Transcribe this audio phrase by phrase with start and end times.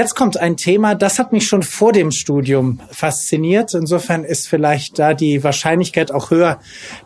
[0.00, 3.74] Jetzt kommt ein Thema, das hat mich schon vor dem Studium fasziniert.
[3.74, 6.58] Insofern ist vielleicht da die Wahrscheinlichkeit auch höher,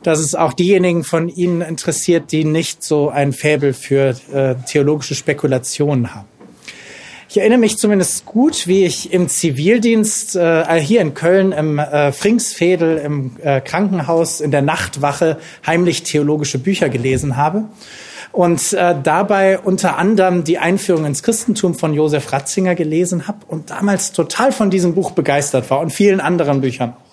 [0.05, 5.17] dass es auch diejenigen von Ihnen interessiert, die nicht so ein Faible für äh, theologische
[5.17, 6.29] Spekulationen haben.
[7.29, 12.13] Ich erinnere mich zumindest gut, wie ich im Zivildienst äh, hier in Köln im äh,
[12.13, 17.65] Fringsfädel im äh, Krankenhaus in der Nachtwache heimlich theologische Bücher gelesen habe
[18.35, 23.71] und äh, dabei unter anderem die Einführung ins Christentum von Josef Ratzinger gelesen habe und
[23.71, 27.05] damals total von diesem Buch begeistert war und vielen anderen Büchern auch.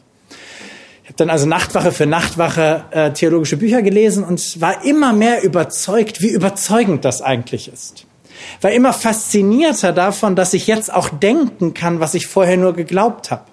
[1.03, 5.43] Ich habe dann also Nachtwache für Nachtwache äh, theologische Bücher gelesen und war immer mehr
[5.43, 8.07] überzeugt, wie überzeugend das eigentlich ist
[8.59, 13.29] war immer faszinierter davon, dass ich jetzt auch denken kann, was ich vorher nur geglaubt
[13.29, 13.43] habe.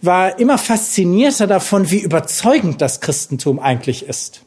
[0.00, 4.43] War immer faszinierter davon, wie überzeugend das Christentum eigentlich ist.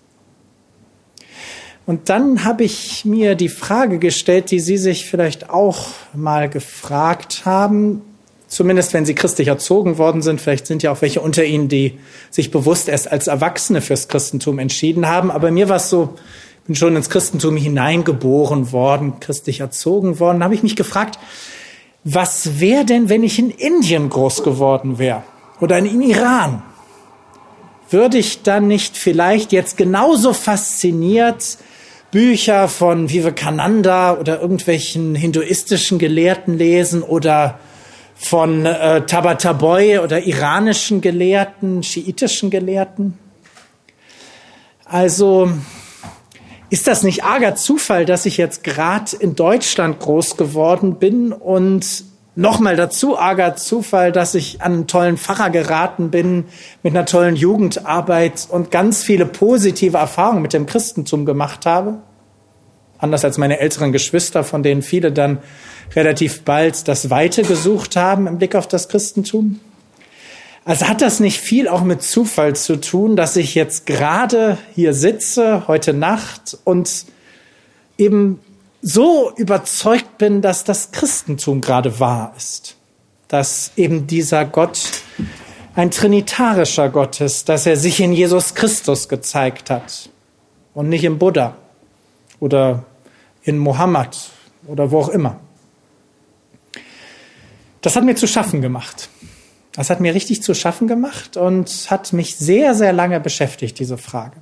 [1.88, 7.44] Und dann habe ich mir die Frage gestellt, die Sie sich vielleicht auch mal gefragt
[7.46, 8.02] haben,
[8.50, 10.42] zumindest wenn Sie christlich erzogen worden sind.
[10.42, 11.98] Vielleicht sind ja auch welche unter Ihnen, die
[12.30, 15.32] sich bewusst erst als Erwachsene fürs Christentum entschieden haben.
[15.32, 16.16] Aber mir war es so,
[16.66, 21.18] bin schon ins Christentum hineingeboren worden, christlich erzogen worden, habe ich mich gefragt,
[22.04, 25.24] was wäre denn, wenn ich in Indien groß geworden wäre
[25.62, 26.64] oder in Iran?
[27.90, 31.58] Würde ich dann nicht vielleicht jetzt genauso fasziniert
[32.12, 37.60] Bücher von Vivekananda oder irgendwelchen hinduistischen Gelehrten lesen oder
[38.16, 43.18] von äh, Tabataboy oder iranischen Gelehrten, schiitischen Gelehrten?
[44.86, 45.52] Also
[46.70, 52.06] ist das nicht arger Zufall, dass ich jetzt gerade in Deutschland groß geworden bin und
[52.38, 56.46] nochmal dazu arger Zufall, dass ich an einen tollen Pfarrer geraten bin
[56.84, 61.98] mit einer tollen Jugendarbeit und ganz viele positive Erfahrungen mit dem Christentum gemacht habe?
[63.00, 65.40] Anders als meine älteren Geschwister, von denen viele dann
[65.96, 69.60] relativ bald das Weite gesucht haben im Blick auf das Christentum?
[70.64, 74.94] Also hat das nicht viel auch mit Zufall zu tun, dass ich jetzt gerade hier
[74.94, 77.06] sitze, heute Nacht, und
[77.98, 78.40] eben
[78.82, 82.76] so überzeugt bin, dass das Christentum gerade wahr ist.
[83.28, 85.02] Dass eben dieser Gott
[85.76, 90.10] ein trinitarischer Gott ist, dass er sich in Jesus Christus gezeigt hat
[90.74, 91.56] und nicht im Buddha
[92.40, 92.86] oder
[93.44, 94.18] in Mohammed
[94.66, 95.40] oder wo auch immer.
[97.82, 99.10] Das hat mir zu schaffen gemacht.
[99.74, 104.00] Das hat mir richtig zu schaffen gemacht und hat mich sehr, sehr lange beschäftigt, diese
[104.00, 104.38] Frage.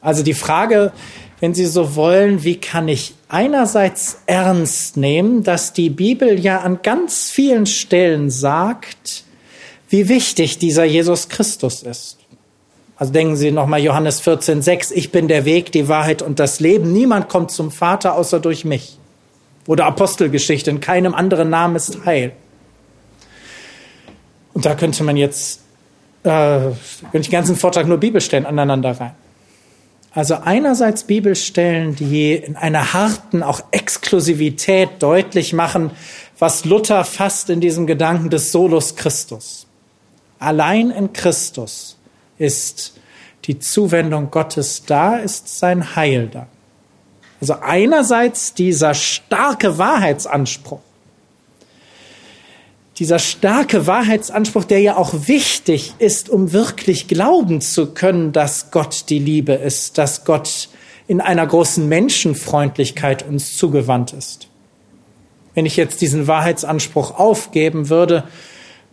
[0.00, 0.92] Also die Frage,
[1.42, 6.82] wenn Sie so wollen, wie kann ich einerseits ernst nehmen, dass die Bibel ja an
[6.84, 9.24] ganz vielen Stellen sagt,
[9.88, 12.18] wie wichtig dieser Jesus Christus ist.
[12.94, 16.60] Also denken Sie nochmal Johannes 14, 6, ich bin der Weg, die Wahrheit und das
[16.60, 16.92] Leben.
[16.92, 18.96] Niemand kommt zum Vater außer durch mich.
[19.66, 22.34] Oder Apostelgeschichte, in keinem anderen Namen ist Heil.
[24.54, 25.60] Und da könnte man jetzt,
[26.22, 26.76] äh, könnte
[27.14, 29.16] ich den ganzen Vortrag nur Bibelstellen aneinander rein.
[30.14, 35.90] Also einerseits Bibelstellen, die in einer harten, auch Exklusivität deutlich machen,
[36.38, 39.66] was Luther fasst in diesem Gedanken des Solus Christus.
[40.38, 41.96] Allein in Christus
[42.36, 42.94] ist
[43.44, 46.46] die Zuwendung Gottes da, ist sein Heil da.
[47.40, 50.80] Also einerseits dieser starke Wahrheitsanspruch,
[52.98, 59.04] dieser starke Wahrheitsanspruch, der ja auch wichtig ist, um wirklich glauben zu können, dass Gott
[59.08, 60.68] die Liebe ist, dass Gott
[61.06, 64.48] in einer großen Menschenfreundlichkeit uns zugewandt ist.
[65.54, 68.24] Wenn ich jetzt diesen Wahrheitsanspruch aufgeben würde,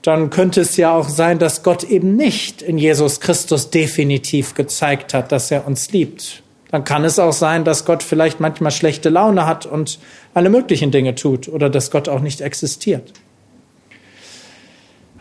[0.01, 5.13] dann könnte es ja auch sein, dass Gott eben nicht in Jesus Christus definitiv gezeigt
[5.13, 6.41] hat, dass er uns liebt.
[6.71, 9.99] Dann kann es auch sein, dass Gott vielleicht manchmal schlechte Laune hat und
[10.33, 13.13] alle möglichen Dinge tut oder dass Gott auch nicht existiert.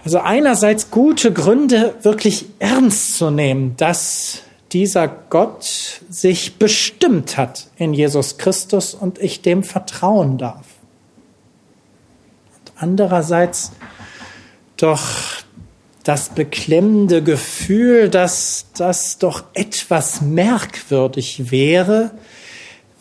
[0.05, 4.43] Also einerseits gute Gründe, wirklich ernst zu nehmen, dass
[4.73, 10.67] dieser Gott sich bestimmt hat in Jesus Christus und ich dem vertrauen darf.
[12.59, 13.73] Und andererseits
[14.77, 15.03] doch
[16.05, 22.12] das beklemmende Gefühl, dass das doch etwas merkwürdig wäre,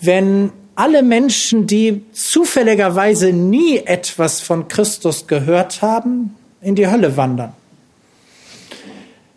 [0.01, 7.53] wenn alle Menschen, die zufälligerweise nie etwas von Christus gehört haben, in die Hölle wandern.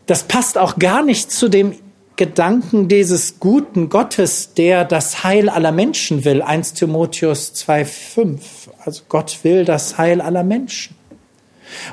[0.07, 1.77] Das passt auch gar nicht zu dem
[2.17, 6.43] Gedanken dieses guten Gottes, der das Heil aller Menschen will.
[6.43, 8.39] 1 Timotheus 2,5.
[8.85, 10.97] Also Gott will das Heil aller Menschen.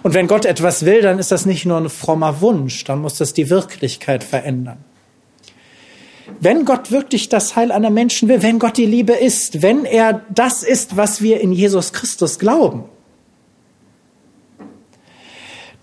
[0.03, 3.15] Und wenn Gott etwas will, dann ist das nicht nur ein frommer Wunsch, dann muss
[3.15, 4.79] das die Wirklichkeit verändern.
[6.39, 10.23] Wenn Gott wirklich das Heil einer Menschen will, wenn Gott die Liebe ist, wenn er
[10.29, 12.83] das ist, was wir in Jesus Christus glauben,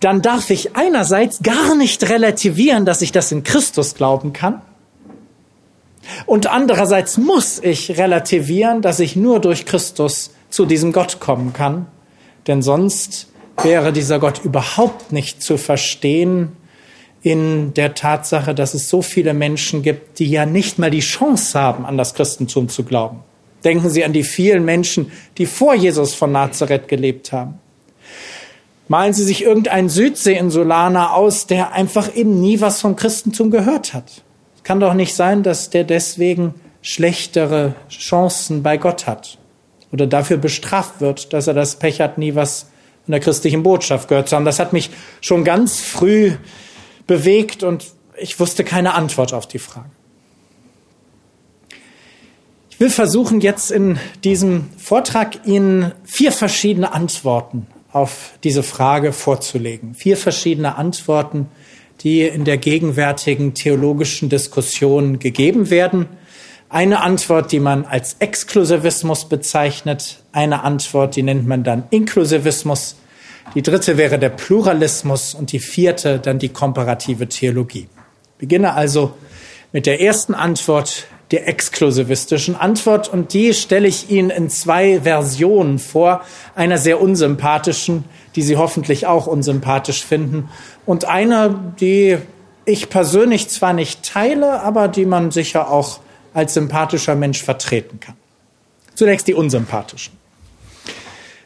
[0.05, 4.61] dann darf ich einerseits gar nicht relativieren, dass ich das in Christus glauben kann.
[6.27, 11.87] Und andererseits muss ich relativieren, dass ich nur durch Christus zu diesem Gott kommen kann.
[12.47, 13.29] Denn sonst
[13.63, 16.53] wäre dieser Gott überhaupt nicht zu verstehen
[17.23, 21.59] in der Tatsache, dass es so viele Menschen gibt, die ja nicht mal die Chance
[21.59, 23.21] haben, an das Christentum zu glauben.
[23.65, 27.59] Denken Sie an die vielen Menschen, die vor Jesus von Nazareth gelebt haben.
[28.89, 34.23] Malen Sie sich irgendeinen Südseeinsulaner aus, der einfach eben nie was vom Christentum gehört hat.
[34.57, 39.39] Es kann doch nicht sein, dass der deswegen schlechtere Chancen bei Gott hat
[39.91, 42.67] oder dafür bestraft wird, dass er das Pech hat, nie was
[43.07, 44.45] in der christlichen Botschaft gehört zu haben.
[44.45, 44.91] Das hat mich
[45.23, 46.33] schon ganz früh
[47.07, 47.87] bewegt und
[48.19, 49.91] ich wusste keine Antwort auf die Frage.
[52.69, 59.95] Ich will versuchen, jetzt in diesem Vortrag Ihnen vier verschiedene Antworten auf diese Frage vorzulegen.
[59.95, 61.47] Vier verschiedene Antworten,
[62.01, 66.07] die in der gegenwärtigen theologischen Diskussion gegeben werden.
[66.69, 72.97] Eine Antwort, die man als Exklusivismus bezeichnet, eine Antwort, die nennt man dann Inklusivismus,
[73.55, 77.87] die dritte wäre der Pluralismus und die vierte dann die komparative Theologie.
[78.33, 79.15] Ich beginne also
[79.73, 83.09] mit der ersten Antwort, der exklusivistischen Antwort.
[83.09, 86.23] Und die stelle ich Ihnen in zwei Versionen vor.
[86.55, 88.05] Einer sehr unsympathischen,
[88.37, 90.49] die Sie hoffentlich auch unsympathisch finden.
[90.87, 91.49] Und einer,
[91.81, 92.19] die
[92.65, 96.01] ich persönlich zwar nicht teile, aber die man sicher auch
[96.33, 98.17] als sympathischer Mensch vertreten kann.
[98.95, 100.15] Zunächst die unsympathischen.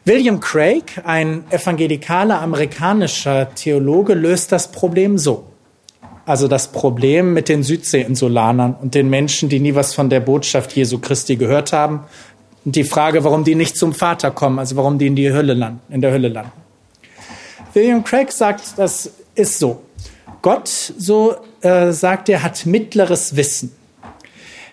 [0.05, 5.48] William Craig, ein evangelikaler amerikanischer Theologe, löst das Problem so
[6.29, 10.75] also das Problem mit den Südseeinsulanern und den Menschen, die nie was von der Botschaft
[10.75, 12.01] Jesu Christi gehört haben.
[12.63, 15.55] Und die Frage, warum die nicht zum Vater kommen, also warum die in, die Hölle
[15.55, 16.51] landen, in der Hölle landen.
[17.73, 19.81] William Craig sagt, das ist so.
[20.43, 23.71] Gott, so äh, sagt er, hat mittleres Wissen.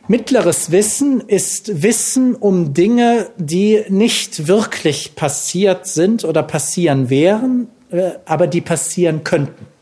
[0.08, 8.10] Mittleres Wissen ist Wissen um Dinge, die nicht wirklich passiert sind oder passieren wären, äh,
[8.26, 9.75] aber die passieren könnten.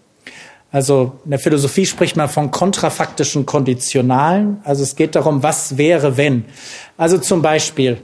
[0.74, 4.60] Also in der Philosophie spricht man von kontrafaktischen Konditionalen.
[4.64, 6.46] Also es geht darum, was wäre, wenn.
[6.96, 7.98] Also zum Beispiel,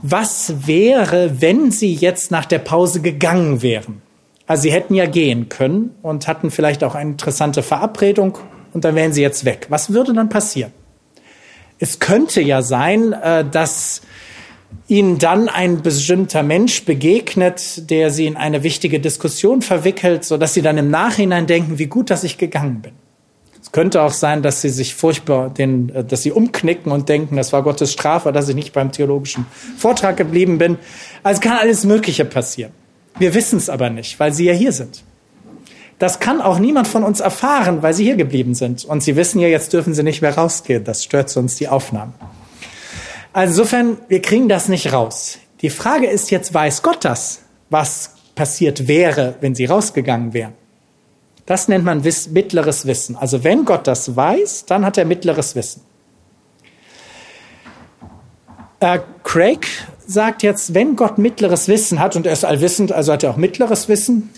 [0.00, 4.00] was wäre, wenn Sie jetzt nach der Pause gegangen wären?
[4.46, 8.38] Also Sie hätten ja gehen können und hatten vielleicht auch eine interessante Verabredung
[8.72, 9.66] und dann wären Sie jetzt weg.
[9.68, 10.72] Was würde dann passieren?
[11.78, 14.00] Es könnte ja sein, äh, dass
[14.86, 20.54] ihnen dann ein bestimmter Mensch begegnet, der sie in eine wichtige Diskussion verwickelt, so dass
[20.54, 22.92] sie dann im Nachhinein denken, wie gut, dass ich gegangen bin.
[23.60, 27.36] Es könnte auch sein, dass sie sich furchtbar, den, äh, dass sie umknicken und denken,
[27.36, 30.78] das war Gottes Strafe, dass ich nicht beim theologischen Vortrag geblieben bin.
[31.22, 32.72] Also kann alles Mögliche passieren.
[33.18, 35.04] Wir wissen es aber nicht, weil sie ja hier sind.
[35.98, 38.84] Das kann auch niemand von uns erfahren, weil sie hier geblieben sind.
[38.84, 40.84] Und sie wissen ja, jetzt dürfen sie nicht mehr rausgehen.
[40.84, 42.14] Das stört sonst die Aufnahmen.
[43.38, 45.38] Also insofern, wir kriegen das nicht raus.
[45.62, 50.54] Die Frage ist jetzt, weiß Gott das, was passiert wäre, wenn sie rausgegangen wären?
[51.46, 53.14] Das nennt man wiss mittleres Wissen.
[53.14, 55.82] Also wenn Gott das weiß, dann hat er mittleres Wissen.
[58.80, 59.68] Äh, Craig
[60.04, 63.36] sagt jetzt, wenn Gott mittleres Wissen hat, und er ist allwissend, also hat er auch
[63.36, 64.30] mittleres Wissen,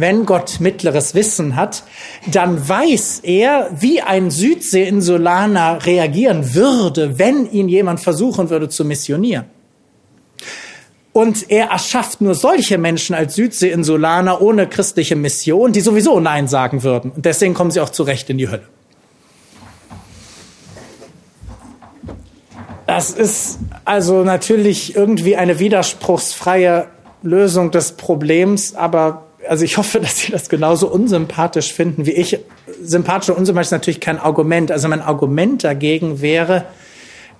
[0.00, 1.82] wenn Gott mittleres Wissen hat,
[2.26, 9.44] dann weiß er, wie ein Südseeinsulaner reagieren würde, wenn ihn jemand versuchen würde zu missionieren.
[11.12, 16.82] Und er erschafft nur solche Menschen als Südseeinsulaner ohne christliche Mission, die sowieso Nein sagen
[16.82, 17.10] würden.
[17.10, 18.68] Und deswegen kommen sie auch zurecht in die Hölle.
[22.86, 26.86] Das ist also natürlich irgendwie eine widerspruchsfreie
[27.22, 32.38] Lösung des Problems, aber also ich hoffe, dass Sie das genauso unsympathisch finden wie ich.
[32.82, 34.70] Sympathisch und unsympathisch ist natürlich kein Argument.
[34.70, 36.66] Also mein Argument dagegen wäre,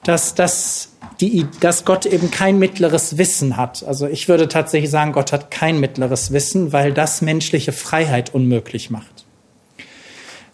[0.05, 3.83] dass das die, dass Gott eben kein mittleres Wissen hat.
[3.83, 8.91] Also ich würde tatsächlich sagen, Gott hat kein mittleres Wissen, weil das menschliche Freiheit unmöglich
[8.91, 9.25] macht.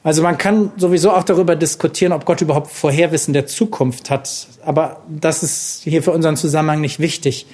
[0.03, 4.49] Also man kann sowieso auch darüber diskutieren, ob Gott überhaupt Vorherwissen der Zukunft hat.
[4.65, 7.47] Aber das ist hier für unseren Zusammenhang nicht wichtig.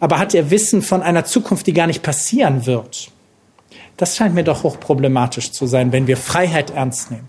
[0.00, 3.10] Aber hat er Wissen von einer Zukunft, die gar nicht passieren wird?
[3.96, 7.28] Das scheint mir doch hochproblematisch zu sein, wenn wir Freiheit ernst nehmen.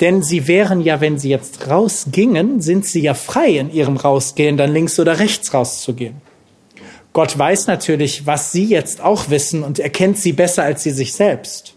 [0.00, 4.56] Denn sie wären ja, wenn sie jetzt rausgingen, sind sie ja frei in ihrem Rausgehen,
[4.56, 6.16] dann links oder rechts rauszugehen.
[7.12, 11.12] Gott weiß natürlich, was sie jetzt auch wissen und erkennt sie besser als sie sich
[11.12, 11.74] selbst.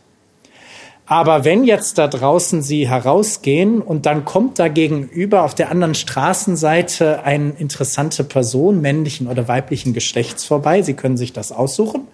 [1.09, 5.95] Aber wenn jetzt da draußen Sie herausgehen und dann kommt da gegenüber auf der anderen
[5.95, 12.07] Straßenseite eine interessante Person, männlichen oder weiblichen Geschlechts vorbei, Sie können sich das aussuchen,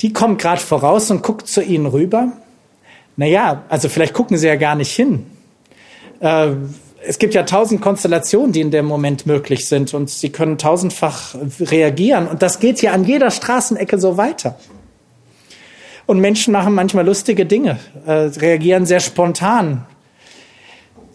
[0.00, 2.32] die kommt gerade voraus und guckt zu Ihnen rüber.
[3.16, 5.26] Naja, also vielleicht gucken Sie ja gar nicht hin.
[6.20, 6.50] Äh,
[7.08, 11.36] es gibt ja tausend Konstellationen, die in dem Moment möglich sind und Sie können tausendfach
[11.60, 14.58] reagieren und das geht ja an jeder Straßenecke so weiter.
[16.06, 19.86] Und Menschen machen manchmal lustige Dinge, äh, reagieren sehr spontan.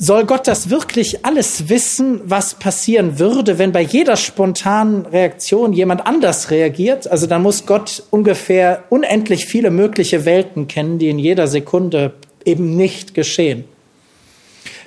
[0.03, 6.07] Soll Gott das wirklich alles wissen, was passieren würde, wenn bei jeder spontanen Reaktion jemand
[6.07, 7.05] anders reagiert?
[7.07, 12.75] Also dann muss Gott ungefähr unendlich viele mögliche Welten kennen, die in jeder Sekunde eben
[12.75, 13.65] nicht geschehen.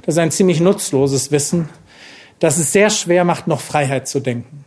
[0.04, 1.68] Das ist ein ziemlich nutzloses Wissen,
[2.40, 4.63] das es sehr schwer macht, noch Freiheit zu denken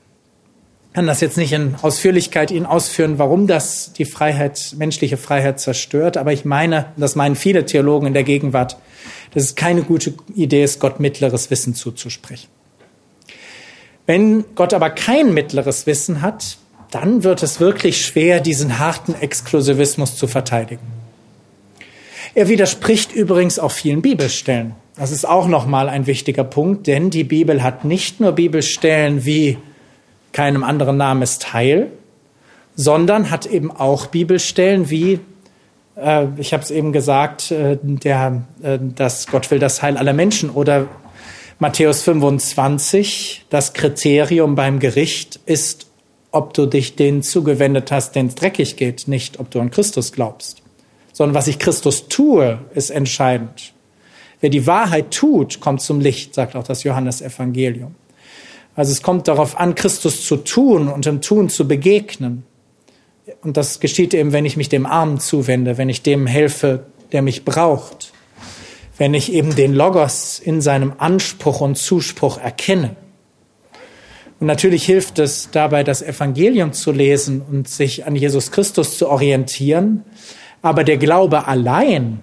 [0.98, 6.18] kann das jetzt nicht in Ausführlichkeit Ihnen ausführen, warum das die Freiheit, menschliche Freiheit zerstört.
[6.18, 8.78] Aber ich meine, das meinen viele Theologen in der Gegenwart,
[9.32, 12.50] dass es keine gute Idee ist, Gott mittleres Wissen zuzusprechen.
[14.08, 16.58] Wenn Gott aber kein mittleres Wissen hat,
[16.90, 20.88] dann wird es wirklich schwer, diesen harten Exklusivismus zu verteidigen.
[22.34, 24.74] Er widerspricht übrigens auch vielen Bibelstellen.
[24.96, 29.60] Das ist auch nochmal ein wichtiger Punkt, denn die Bibel hat nicht nur Bibelstellen wie
[30.38, 31.90] keinem anderen Namen ist Teil,
[32.76, 35.20] sondern hat eben auch Bibelstellen wie,
[35.96, 40.14] äh, ich habe es eben gesagt, äh, der, äh, dass Gott will das Heil aller
[40.14, 40.90] Menschen oder
[41.58, 45.88] Matthäus 25, das Kriterium beim Gericht ist,
[46.30, 50.12] ob du dich denen zugewendet hast, denen es dreckig geht, nicht ob du an Christus
[50.12, 50.62] glaubst,
[51.14, 53.74] sondern was ich Christus tue, ist entscheidend.
[54.42, 57.96] Wer die Wahrheit tut, kommt zum Licht, sagt auch das Johannesevangelium.
[58.78, 62.44] Also es kommt darauf an, Christus zu tun und im Tun zu begegnen.
[63.42, 67.24] Und das geschieht eben, wenn ich mich dem Armen zuwende, wenn ich dem helfe, der
[67.24, 68.14] mich braucht,
[69.00, 72.96] wenn ich eben den Logos in seinem Anspruch und Zuspruch erkenne.
[74.40, 79.10] Und natürlich hilft es dabei, das Evangelium zu lesen und sich an Jesus Christus zu
[79.10, 80.04] orientieren.
[80.62, 82.22] Aber der Glaube allein,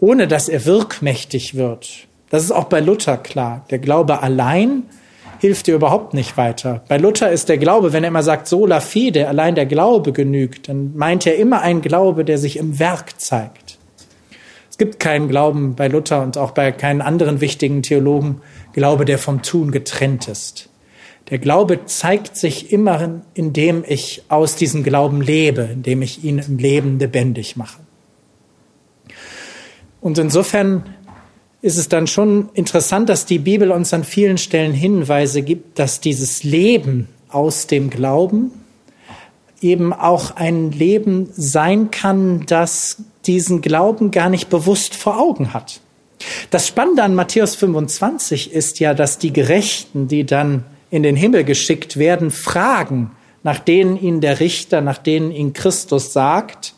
[0.00, 3.64] ohne dass er wirkmächtig wird, das ist auch bei Luther klar.
[3.70, 4.82] Der Glaube allein
[5.40, 6.82] hilft dir überhaupt nicht weiter.
[6.88, 10.68] Bei Luther ist der Glaube, wenn er immer sagt, sola fide, allein der Glaube genügt,
[10.68, 13.78] dann meint er immer einen Glaube, der sich im Werk zeigt.
[14.70, 19.18] Es gibt keinen Glauben bei Luther und auch bei keinen anderen wichtigen Theologen, Glaube, der
[19.18, 20.68] vom Tun getrennt ist.
[21.30, 26.58] Der Glaube zeigt sich immer, indem ich aus diesem Glauben lebe, indem ich ihn im
[26.58, 27.80] Leben lebendig mache.
[30.00, 30.84] Und insofern
[31.62, 36.00] ist es dann schon interessant, dass die Bibel uns an vielen Stellen Hinweise gibt, dass
[36.00, 38.52] dieses Leben aus dem Glauben
[39.60, 45.80] eben auch ein Leben sein kann, das diesen Glauben gar nicht bewusst vor Augen hat.
[46.50, 51.44] Das Spannende an Matthäus 25 ist ja, dass die Gerechten, die dann in den Himmel
[51.44, 53.10] geschickt werden, fragen,
[53.42, 56.74] nach denen ihnen der Richter, nach denen ihnen Christus sagt,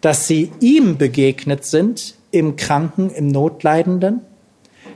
[0.00, 4.20] dass sie ihm begegnet sind im Kranken, im Notleidenden.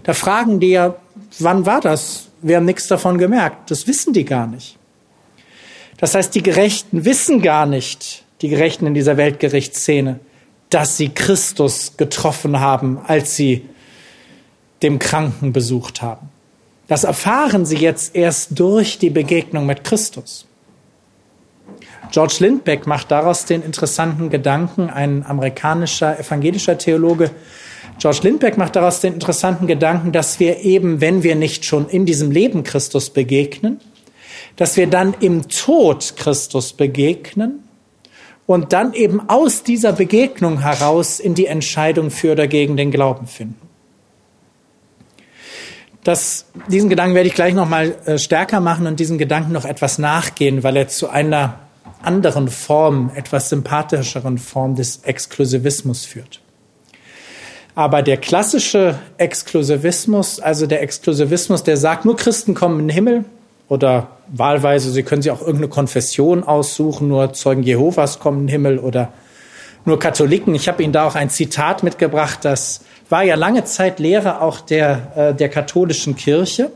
[0.03, 0.97] Da fragen die ja,
[1.39, 2.29] wann war das?
[2.43, 3.71] Wir haben nichts davon gemerkt.
[3.71, 4.77] Das wissen die gar nicht.
[5.99, 10.21] Das heißt, die Gerechten wissen gar nicht, die Gerechten in dieser Weltgerichtsszene,
[10.69, 13.69] dass sie Christus getroffen haben, als sie
[14.83, 16.29] dem Kranken besucht haben.
[16.89, 20.47] Das erfahren sie jetzt erst durch die Begegnung mit Christus.
[22.15, 27.33] George Lindbeck macht daraus den interessanten Gedanken, ein amerikanischer evangelischer Theologe.
[27.99, 32.07] George Lindbeck macht daraus den interessanten Gedanken, dass wir eben, wenn wir nicht schon in
[32.07, 33.81] diesem Leben Christus begegnen,
[34.55, 37.65] dass wir dann im Tod Christus begegnen
[38.47, 43.27] und dann eben aus dieser Begegnung heraus in die Entscheidung für oder gegen den Glauben
[43.27, 43.59] finden.
[46.05, 49.65] Das, diesen Gedanken werde ich gleich noch mal äh, stärker machen und diesen Gedanken noch
[49.65, 51.64] etwas nachgehen, weil er zu einer
[52.07, 56.41] anderen Form, etwas sympathischeren Form des Exklusivismus führt.
[57.75, 63.25] Aber der klassische Exklusivismus, also der Exklusivismus, der sagt, nur Christen kommen in den Himmel
[63.69, 68.53] oder wahlweise, Sie können sich auch irgendeine Konfession aussuchen, nur Zeugen Jehovas kommen in den
[68.53, 69.13] Himmel oder
[69.85, 70.55] nur Katholiken.
[70.55, 74.61] Ich habe Ihnen da auch ein Zitat mitgebracht, das war ja lange Zeit Lehre auch
[74.61, 76.71] der, äh, der katholischen Kirche.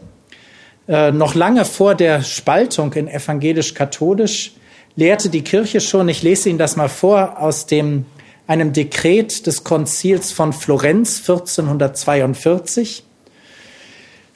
[0.89, 4.53] Äh, noch lange vor der Spaltung in evangelisch-katholisch
[4.99, 8.05] lehrte die Kirche schon, ich lese Ihnen das mal vor, aus dem,
[8.49, 13.05] einem Dekret des Konzils von Florenz 1442.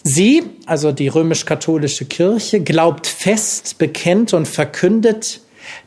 [0.05, 5.41] Sie, also die römisch-katholische Kirche, glaubt fest, bekennt und verkündet,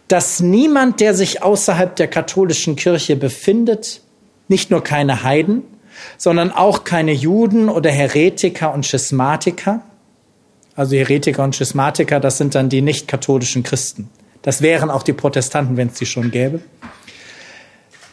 [0.09, 4.01] dass niemand, der sich außerhalb der katholischen Kirche befindet,
[4.47, 5.63] Nicht nur keine Heiden,
[6.17, 9.81] sondern auch keine Juden oder Heretiker und Schismatiker.
[10.75, 14.09] Also Heretiker und Schismatiker, das sind dann die nicht katholischen Christen.
[14.45, 16.59] Das wären auch die Protestanten, wenn es die schon gäbe.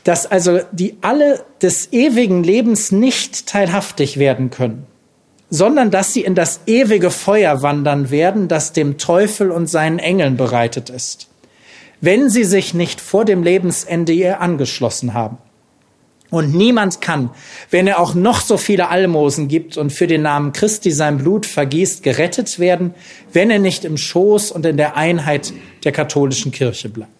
[0.03, 4.87] Dass also die alle des ewigen Lebens nicht teilhaftig werden können,
[5.51, 10.39] sondern dass sie in das ewige Feuer wandern werden, das dem Teufel und seinen Engeln
[10.39, 11.29] bereitet ist,
[12.01, 15.37] wenn sie sich nicht vor dem Lebensende ihr angeschlossen haben.
[16.33, 17.29] Und niemand kann,
[17.69, 21.45] wenn er auch noch so viele Almosen gibt und für den Namen Christi sein Blut
[21.45, 22.95] vergießt, gerettet werden,
[23.35, 25.53] wenn er nicht im Schoß und in der Einheit
[25.85, 27.13] der katholischen Kirche bleibt.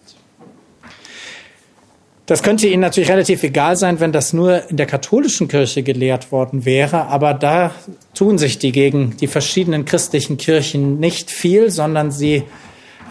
[2.25, 6.31] Das könnte Ihnen natürlich relativ egal sein, wenn das nur in der katholischen Kirche gelehrt
[6.31, 7.69] worden wäre, aber da
[8.15, 12.45] tun sich die gegen die verschiedenen christlichen Kirchen nicht viel, sondern sie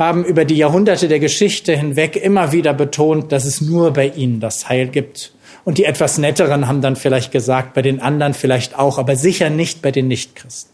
[0.00, 4.40] haben über die Jahrhunderte der Geschichte hinweg immer wieder betont, dass es nur bei ihnen
[4.40, 5.32] das Heil gibt
[5.64, 9.50] und die etwas netteren haben dann vielleicht gesagt, bei den anderen vielleicht auch, aber sicher
[9.50, 10.72] nicht bei den Nichtchristen.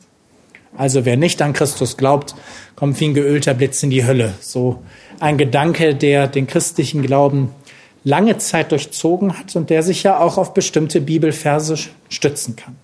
[0.76, 2.34] Also wer nicht an Christus glaubt,
[2.76, 4.34] kommt wie ein geölter Blitz in die Hölle.
[4.40, 4.82] So
[5.18, 7.54] ein Gedanke, der den christlichen Glauben
[8.04, 11.76] lange Zeit durchzogen hat und der sich ja auch auf bestimmte Bibelverse
[12.08, 12.76] stützen kann.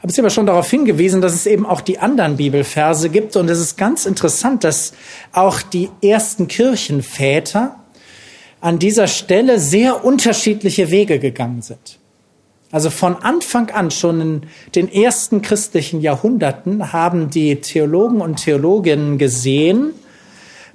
[0.00, 3.34] Aber es ist aber schon darauf hingewiesen, dass es eben auch die anderen Bibelverse gibt.
[3.34, 4.92] Und es ist ganz interessant, dass
[5.32, 7.74] auch die ersten Kirchenväter
[8.60, 11.98] an dieser Stelle sehr unterschiedliche Wege gegangen sind.
[12.70, 14.42] Also von Anfang an, schon in
[14.74, 19.92] den ersten christlichen Jahrhunderten, haben die Theologen und Theologinnen gesehen,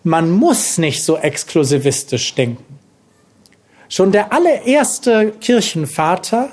[0.04, 2.66] man muss nicht so exklusivistisch denken.
[3.90, 6.50] Schon der allererste Kirchenvater,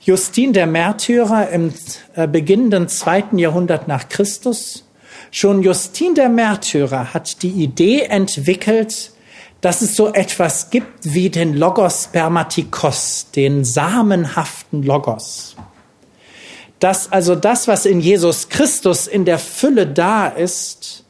[0.00, 1.72] Justin der Märtyrer im
[2.14, 4.88] äh, beginnenden zweiten Jahrhundert nach Christus,
[5.30, 9.10] schon Justin der Märtyrer hat die Idee entwickelt,
[9.66, 15.56] dass es so etwas gibt wie den Logos Spermatikos, den samenhaften Logos.
[16.78, 21.02] Dass also das, was in Jesus Christus in der Fülle da ist,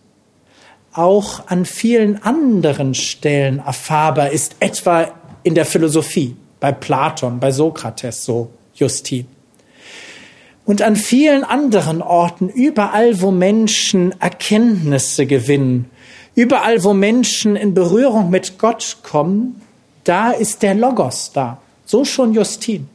[0.95, 5.09] auch an vielen anderen Stellen erfahrbar ist, etwa
[5.43, 9.27] in der Philosophie, bei Platon, bei Sokrates, so Justin.
[10.65, 15.91] Und an vielen anderen Orten, überall, wo Menschen Erkenntnisse gewinnen,
[16.37, 19.63] Überall, wo Menschen in Berührung mit Gott kommen,
[20.05, 21.59] da ist der Logos da.
[21.87, 22.89] So schon Justin.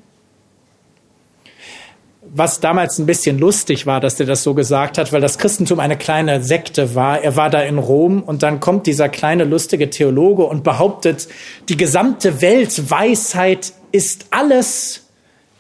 [2.34, 5.80] Was damals ein bisschen lustig war, dass er das so gesagt hat, weil das Christentum
[5.80, 7.20] eine kleine Sekte war.
[7.22, 11.28] Er war da in Rom und dann kommt dieser kleine lustige Theologe und behauptet,
[11.68, 15.08] die gesamte Weltweisheit ist alles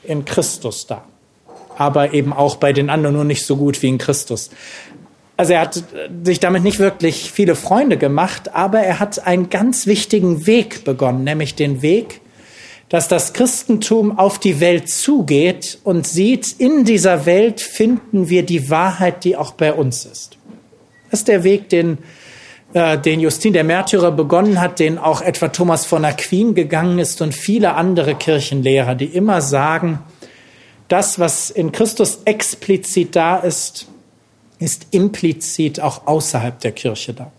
[0.03, 1.03] in Christus da.
[1.77, 4.51] Aber eben auch bei den anderen nur nicht so gut wie in Christus.
[5.41, 5.83] Also er hat
[6.23, 11.23] sich damit nicht wirklich viele Freunde gemacht, aber er hat einen ganz wichtigen Weg begonnen,
[11.23, 12.21] nämlich den Weg,
[12.89, 18.69] dass das Christentum auf die Welt zugeht und sieht, in dieser Welt finden wir die
[18.69, 20.37] Wahrheit, die auch bei uns ist.
[21.09, 21.97] Das ist der Weg, den,
[22.73, 27.19] äh, den Justin der Märtyrer begonnen hat, den auch etwa Thomas von Aquin gegangen ist
[27.19, 30.03] und viele andere Kirchenlehrer, die immer sagen,
[30.87, 33.87] das, was in Christus explizit da ist,
[34.61, 37.31] ist implizit auch außerhalb der Kirche da.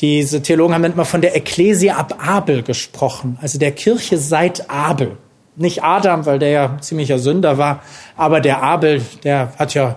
[0.00, 5.16] Diese Theologen haben immer von der Ekklesia ab Abel gesprochen, also der Kirche seit Abel.
[5.56, 7.82] Nicht Adam, weil der ja ziemlicher Sünder war,
[8.16, 9.96] aber der Abel, der hat ja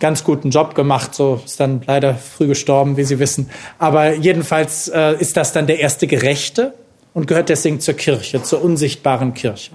[0.00, 3.50] ganz guten Job gemacht, so ist dann leider früh gestorben, wie Sie wissen.
[3.78, 6.72] Aber jedenfalls äh, ist das dann der erste Gerechte
[7.12, 9.72] und gehört deswegen zur Kirche, zur unsichtbaren Kirche.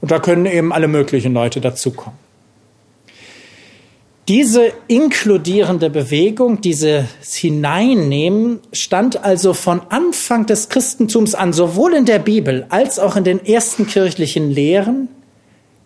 [0.00, 2.29] Und da können eben alle möglichen Leute dazukommen.
[4.30, 12.20] Diese inkludierende Bewegung, dieses Hineinnehmen, stand also von Anfang des Christentums an, sowohl in der
[12.20, 15.08] Bibel als auch in den ersten kirchlichen Lehren,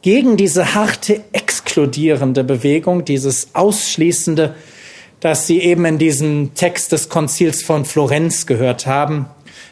[0.03, 4.55] gegen diese harte exkludierende Bewegung, dieses Ausschließende,
[5.21, 9.25] das Sie eben in diesem Text des Konzils von Florenz gehört haben,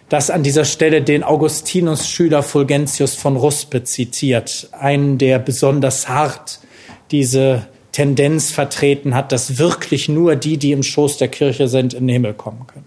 [0.08, 6.60] das an dieser Stelle den Augustinus-Schüler Fulgentius von Ruspe zitiert, einen, der besonders hart
[7.10, 12.06] diese Tendenz vertreten hat, dass wirklich nur die, die im Schoß der Kirche sind, in
[12.06, 12.86] den Himmel kommen können.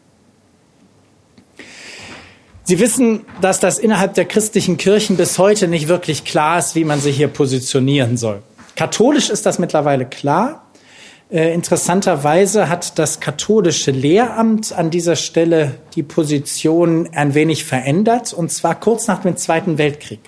[2.64, 6.84] Sie wissen, dass das innerhalb der christlichen Kirchen bis heute nicht wirklich klar ist, wie
[6.84, 8.42] man sich hier positionieren soll.
[8.76, 10.66] Katholisch ist das mittlerweile klar.
[11.32, 18.52] Äh, interessanterweise hat das katholische Lehramt an dieser Stelle die Position ein wenig verändert, und
[18.52, 20.22] zwar kurz nach dem Zweiten Weltkrieg.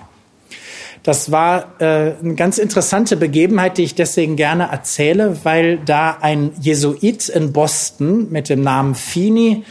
[1.08, 6.50] Das war äh, eine ganz interessante Begebenheit, die ich deswegen gerne erzähle, weil da ein
[6.60, 9.64] Jesuit in Boston mit dem Namen Fini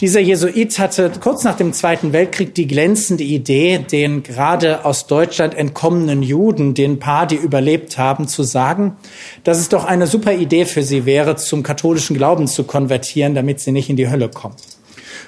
[0.00, 5.54] Dieser Jesuit hatte kurz nach dem Zweiten Weltkrieg die glänzende Idee, den gerade aus Deutschland
[5.54, 8.96] entkommenen Juden, den paar, die überlebt haben, zu sagen,
[9.44, 13.60] dass es doch eine super Idee für sie wäre, zum katholischen Glauben zu konvertieren, damit
[13.60, 14.56] sie nicht in die Hölle kommen.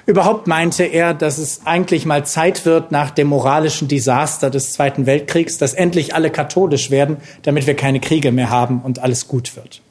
[0.05, 5.07] Überhaupt meinte er, dass es eigentlich mal Zeit wird nach dem moralischen Desaster des Zweiten
[5.07, 9.55] Weltkriegs, dass endlich alle katholisch werden, damit wir keine Kriege mehr haben und alles gut
[9.55, 9.81] wird.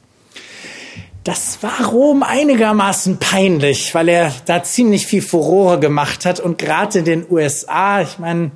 [1.25, 6.99] Das war Rom einigermaßen peinlich, weil er da ziemlich viel Furore gemacht hat und gerade
[6.99, 8.51] in den USA, ich meine,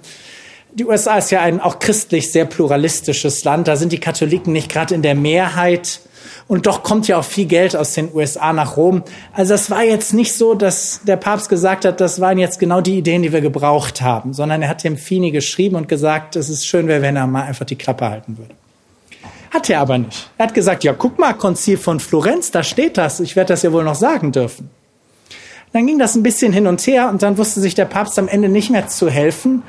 [0.74, 4.70] die USA ist ja ein auch christlich sehr pluralistisches Land, da sind die Katholiken nicht
[4.70, 6.02] gerade in der Mehrheit
[6.48, 9.04] und doch kommt ja auch viel Geld aus den USA nach Rom.
[9.34, 12.82] Also es war jetzt nicht so, dass der Papst gesagt hat, das waren jetzt genau
[12.82, 16.50] die Ideen, die wir gebraucht haben, sondern er hat dem Fini geschrieben und gesagt, es
[16.50, 18.56] ist schön wenn er mal einfach die Klappe halten würde.
[19.52, 20.30] Hat er aber nicht.
[20.38, 23.20] Er hat gesagt, ja, guck mal, Konzil von Florenz, da steht das.
[23.20, 24.70] Ich werde das ja wohl noch sagen dürfen.
[25.74, 28.28] Dann ging das ein bisschen hin und her und dann wusste sich der Papst am
[28.28, 29.64] Ende nicht mehr zu helfen,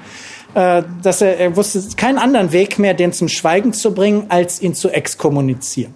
[0.55, 4.75] dass er, er wusste keinen anderen Weg mehr, den zum Schweigen zu bringen, als ihn
[4.75, 5.95] zu exkommunizieren.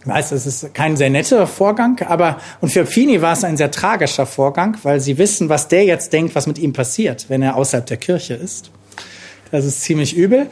[0.00, 3.56] Ich weiß, es ist kein sehr netter Vorgang, aber und für Fini war es ein
[3.56, 7.42] sehr tragischer Vorgang, weil sie wissen, was der jetzt denkt, was mit ihm passiert, wenn
[7.42, 8.70] er außerhalb der Kirche ist.
[9.50, 10.46] Das ist ziemlich übel.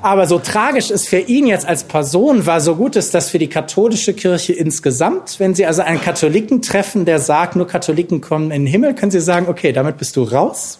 [0.00, 3.38] Aber so tragisch es für ihn jetzt als Person war, so gut ist das für
[3.38, 5.40] die katholische Kirche insgesamt.
[5.40, 9.10] Wenn Sie also einen Katholiken treffen, der sagt, nur Katholiken kommen in den Himmel, können
[9.10, 10.78] Sie sagen, okay, damit bist du raus.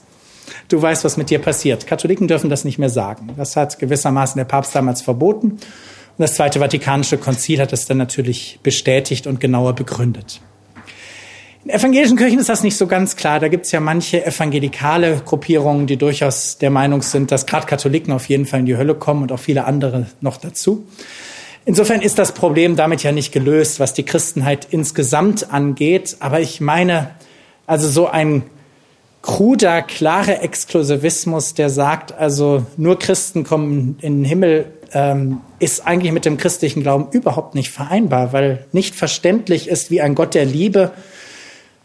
[0.69, 1.87] Du weißt, was mit dir passiert.
[1.87, 3.31] Katholiken dürfen das nicht mehr sagen.
[3.37, 5.53] Das hat gewissermaßen der Papst damals verboten.
[5.53, 5.61] Und
[6.19, 10.41] das Zweite Vatikanische Konzil hat es dann natürlich bestätigt und genauer begründet.
[11.65, 13.41] In evangelischen Kirchen ist das nicht so ganz klar.
[13.41, 18.13] Da gibt es ja manche evangelikale Gruppierungen, die durchaus der Meinung sind, dass gerade Katholiken
[18.13, 20.87] auf jeden Fall in die Hölle kommen und auch viele andere noch dazu.
[21.65, 26.17] Insofern ist das Problem damit ja nicht gelöst, was die Christenheit insgesamt angeht.
[26.21, 27.11] Aber ich meine,
[27.67, 28.45] also so ein
[29.23, 36.13] kruder, klarer Exklusivismus, der sagt, also nur Christen kommen in den Himmel, ähm, ist eigentlich
[36.13, 40.45] mit dem christlichen Glauben überhaupt nicht vereinbar, weil nicht verständlich ist, wie ein Gott der
[40.45, 40.93] Liebe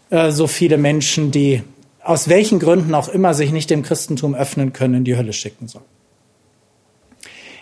[0.10, 1.64] äh, so viele Menschen, die
[2.02, 5.68] aus welchen Gründen auch immer sich nicht dem Christentum öffnen können, in die Hölle schicken
[5.68, 5.84] soll.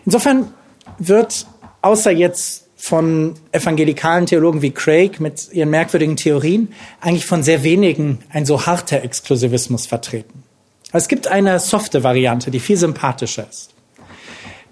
[0.06, 0.52] Insofern
[0.98, 1.46] wird
[1.82, 8.17] außer jetzt von evangelikalen Theologen wie Craig mit ihren merkwürdigen Theorien eigentlich von sehr wenigen
[8.32, 10.44] ein so harter Exklusivismus vertreten.
[10.91, 13.70] Es gibt eine softe Variante, die viel sympathischer ist.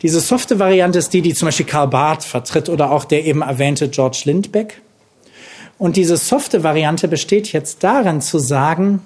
[0.02, 3.44] Diese softe Variante ist die, die zum Beispiel Karl Barth vertritt oder auch der eben
[3.44, 4.82] erwähnte George Lindbeck.
[5.78, 9.06] Und diese softe Variante besteht jetzt darin zu sagen,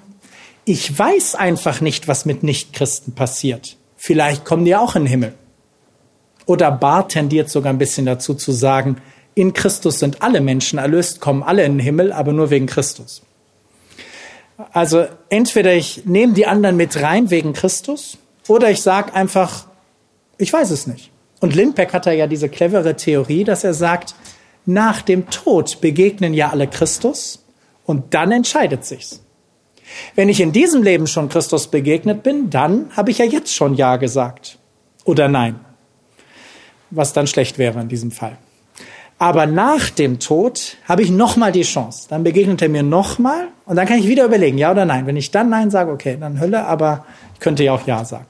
[0.64, 3.76] ich weiß einfach nicht, was mit Nichtchristen passiert.
[3.98, 5.34] Vielleicht kommen die auch in den Himmel.
[6.46, 8.96] Oder Barth tendiert sogar ein bisschen dazu zu sagen,
[9.34, 13.22] in Christus sind alle Menschen erlöst, kommen alle in den Himmel, aber nur wegen Christus.
[14.72, 19.66] Also entweder ich nehme die anderen mit rein wegen Christus oder ich sage einfach,
[20.38, 21.10] ich weiß es nicht.
[21.40, 24.14] Und Lindbeck hat da ja diese clevere Theorie, dass er sagt,
[24.66, 27.44] nach dem Tod begegnen ja alle Christus
[27.84, 29.20] und dann entscheidet sich's.
[30.14, 33.74] Wenn ich in diesem Leben schon Christus begegnet bin, dann habe ich ja jetzt schon
[33.74, 34.58] Ja gesagt.
[35.04, 35.60] Oder Nein.
[36.90, 38.36] Was dann schlecht wäre in diesem Fall.
[39.18, 42.06] Aber nach dem Tod habe ich nochmal die Chance.
[42.08, 45.06] Dann begegnet er mir nochmal und dann kann ich wieder überlegen, ja oder nein.
[45.06, 48.26] Wenn ich dann Nein sage, okay, dann Hölle, aber ich könnte ja auch Ja sagen.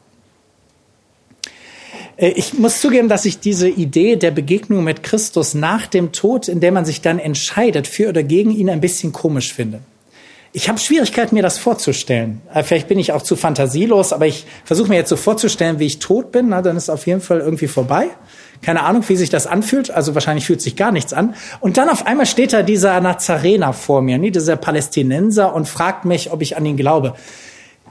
[2.16, 6.48] Äh, ich muss zugeben, dass ich diese Idee der Begegnung mit Christus nach dem Tod,
[6.48, 9.80] in der man sich dann entscheidet, für oder gegen ihn, ein bisschen komisch finde.
[10.52, 12.40] Ich habe Schwierigkeiten, mir das vorzustellen.
[12.52, 15.86] Äh, vielleicht bin ich auch zu fantasielos, aber ich versuche mir jetzt so vorzustellen, wie
[15.86, 16.50] ich tot bin.
[16.50, 18.08] Na, dann ist auf jeden Fall irgendwie vorbei.
[18.64, 19.90] Keine Ahnung, wie sich das anfühlt.
[19.90, 21.34] Also wahrscheinlich fühlt sich gar nichts an.
[21.60, 26.04] Und dann auf einmal steht da dieser Nazarener vor mir, nie dieser Palästinenser, und fragt
[26.04, 27.14] mich, ob ich an ihn glaube.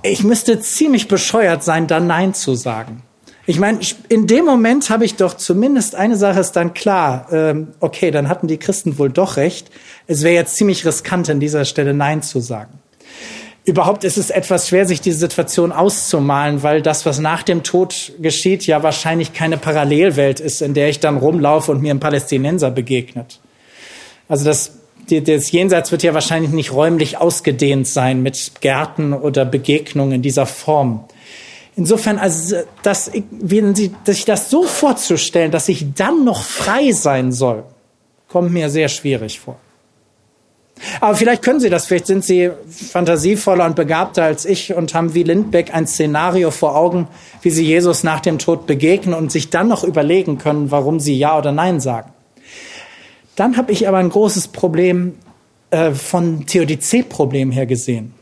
[0.02, 3.04] Ich müsste ziemlich bescheuert sein, dann Nein zu sagen.
[3.46, 7.28] Ich meine, in dem Moment habe ich doch zumindest eine Sache ist dann klar.
[7.32, 9.70] Ähm, okay, dann hatten die Christen wohl doch recht.
[10.08, 12.80] Es wäre jetzt ziemlich riskant, an dieser Stelle Nein zu sagen.
[13.66, 18.12] Überhaupt ist es etwas schwer, sich diese Situation auszumalen, weil das, was nach dem Tod
[18.20, 22.72] geschieht, ja wahrscheinlich keine Parallelwelt ist, in der ich dann rumlaufe und mir ein Palästinenser
[22.72, 23.40] begegnet.
[24.28, 30.16] Also das, das Jenseits wird ja wahrscheinlich nicht räumlich ausgedehnt sein mit Gärten oder Begegnungen
[30.16, 31.06] in dieser Form.
[31.76, 37.32] Insofern, also, dass, wenn Sie, sich das so vorzustellen, dass ich dann noch frei sein
[37.32, 37.64] soll,
[38.28, 39.58] kommt mir sehr schwierig vor.
[41.00, 45.14] Aber vielleicht können Sie das, vielleicht sind Sie fantasievoller und begabter als ich und haben
[45.14, 47.08] wie Lindbeck ein Szenario vor Augen,
[47.42, 51.18] wie Sie Jesus nach dem Tod begegnen und sich dann noch überlegen können, warum Sie
[51.18, 52.12] Ja oder Nein sagen.
[53.36, 55.16] Dann habe ich aber ein großes Problem
[55.72, 58.14] äh, von Theodizee-Problem her gesehen.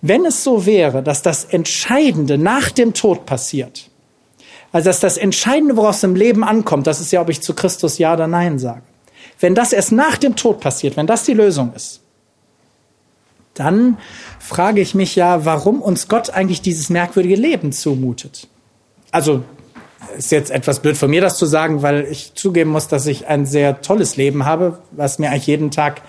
[0.00, 3.88] Wenn es so wäre, dass das Entscheidende nach dem Tod passiert,
[4.72, 7.54] also dass das Entscheidende, woraus es im Leben ankommt, das ist ja, ob ich zu
[7.54, 8.82] Christus Ja oder Nein sage.
[9.42, 12.00] Wenn das erst nach dem Tod passiert, wenn das die Lösung ist,
[13.54, 13.98] dann
[14.38, 18.48] frage ich mich ja, warum uns Gott eigentlich dieses merkwürdige Leben zumutet.
[19.10, 19.42] Also
[20.16, 23.26] ist jetzt etwas blöd von mir, das zu sagen, weil ich zugeben muss, dass ich
[23.26, 26.02] ein sehr tolles Leben habe, was mir eigentlich jeden Tag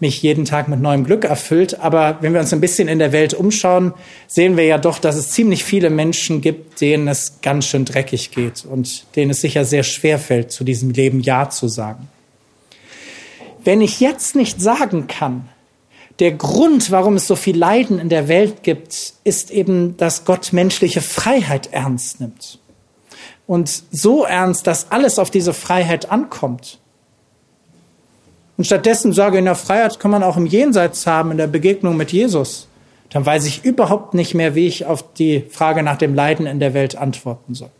[0.00, 1.80] mich jeden Tag mit neuem Glück erfüllt.
[1.80, 3.92] Aber wenn wir uns ein bisschen in der Welt umschauen,
[4.26, 8.30] sehen wir ja doch, dass es ziemlich viele Menschen gibt, denen es ganz schön dreckig
[8.30, 12.08] geht und denen es sicher sehr schwer fällt, zu diesem Leben Ja zu sagen.
[13.64, 15.48] Wenn ich jetzt nicht sagen kann,
[16.18, 20.52] der Grund, warum es so viel Leiden in der Welt gibt, ist eben, dass Gott
[20.52, 22.58] menschliche Freiheit ernst nimmt.
[23.46, 26.78] Und so ernst, dass alles auf diese Freiheit ankommt.
[28.56, 31.96] Und stattdessen sage, in der Freiheit kann man auch im Jenseits haben, in der Begegnung
[31.96, 32.68] mit Jesus.
[33.08, 36.60] Dann weiß ich überhaupt nicht mehr, wie ich auf die Frage nach dem Leiden in
[36.60, 37.70] der Welt antworten soll.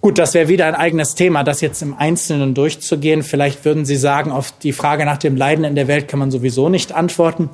[0.00, 3.22] Gut, das wäre wieder ein eigenes Thema, das jetzt im Einzelnen durchzugehen.
[3.22, 6.30] Vielleicht würden Sie sagen, auf die Frage nach dem Leiden in der Welt kann man
[6.30, 7.50] sowieso nicht antworten.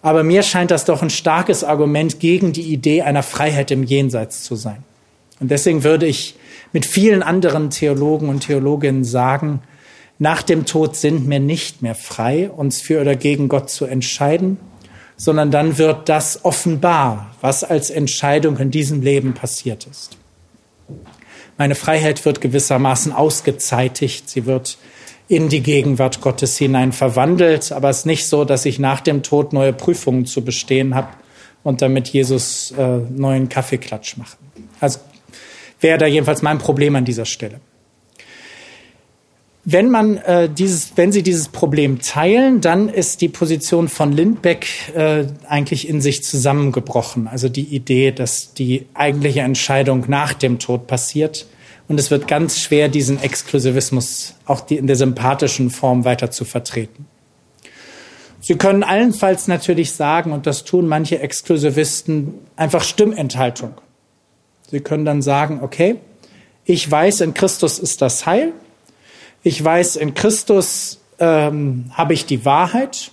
[0.00, 4.44] Aber mir scheint das doch ein starkes Argument gegen die Idee einer Freiheit im Jenseits
[4.44, 4.84] zu sein.
[5.40, 6.36] Und deswegen würde ich
[6.72, 9.60] mit vielen anderen Theologen und Theologinnen sagen,
[10.20, 14.58] nach dem Tod sind wir nicht mehr frei, uns für oder gegen Gott zu entscheiden,
[15.16, 20.17] sondern dann wird das offenbar, was als Entscheidung in diesem Leben passiert ist.
[21.58, 24.78] Meine Freiheit wird gewissermaßen ausgezeitigt, sie wird
[25.26, 29.22] in die Gegenwart Gottes hinein verwandelt, aber es ist nicht so, dass ich nach dem
[29.22, 31.08] Tod neue Prüfungen zu bestehen habe
[31.64, 34.36] und damit Jesus äh, neuen Kaffeeklatsch mache.
[34.80, 35.00] Also
[35.80, 37.60] wäre da jedenfalls mein Problem an dieser Stelle.
[39.70, 44.66] Wenn man äh, dieses, wenn Sie dieses Problem teilen, dann ist die Position von Lindbeck
[44.94, 47.28] äh, eigentlich in sich zusammengebrochen.
[47.28, 51.44] Also die Idee, dass die eigentliche Entscheidung nach dem Tod passiert.
[51.86, 56.46] Und es wird ganz schwer, diesen Exklusivismus auch die, in der sympathischen Form weiter zu
[56.46, 57.04] vertreten.
[58.40, 63.74] Sie können allenfalls natürlich sagen, und das tun manche Exklusivisten, einfach Stimmenthaltung.
[64.70, 65.96] Sie können dann sagen, okay,
[66.64, 68.54] ich weiß, in Christus ist das Heil,
[69.42, 73.12] ich weiß, in Christus ähm, habe ich die Wahrheit.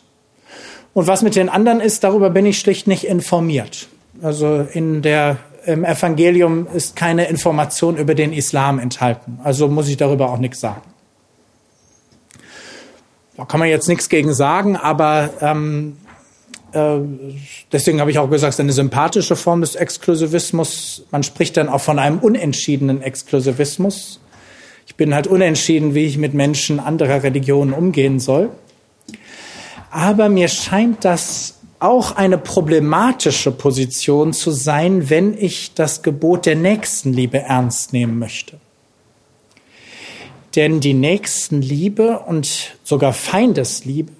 [0.93, 3.87] Und was mit den anderen ist, darüber bin ich schlicht nicht informiert.
[4.21, 9.39] Also in der, im Evangelium ist keine Information über den Islam enthalten.
[9.43, 10.81] Also muss ich darüber auch nichts sagen.
[13.37, 15.97] Da kann man jetzt nichts gegen sagen, aber ähm,
[16.71, 16.99] äh,
[17.71, 21.05] deswegen habe ich auch gesagt, es ist eine sympathische Form des Exklusivismus.
[21.11, 24.21] Man spricht dann auch von einem unentschiedenen Exklusivismus.
[24.85, 28.49] Ich bin halt unentschieden, wie ich mit Menschen anderer Religionen umgehen soll.
[29.89, 36.55] Aber mir scheint das auch eine problematische Position zu sein, wenn ich das Gebot der
[36.55, 38.57] Nächstenliebe ernst nehmen möchte.
[40.55, 44.11] Denn die Nächstenliebe und sogar Feindesliebe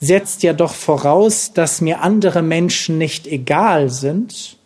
[0.00, 4.56] setzt ja doch voraus, dass mir andere Menschen nicht egal sind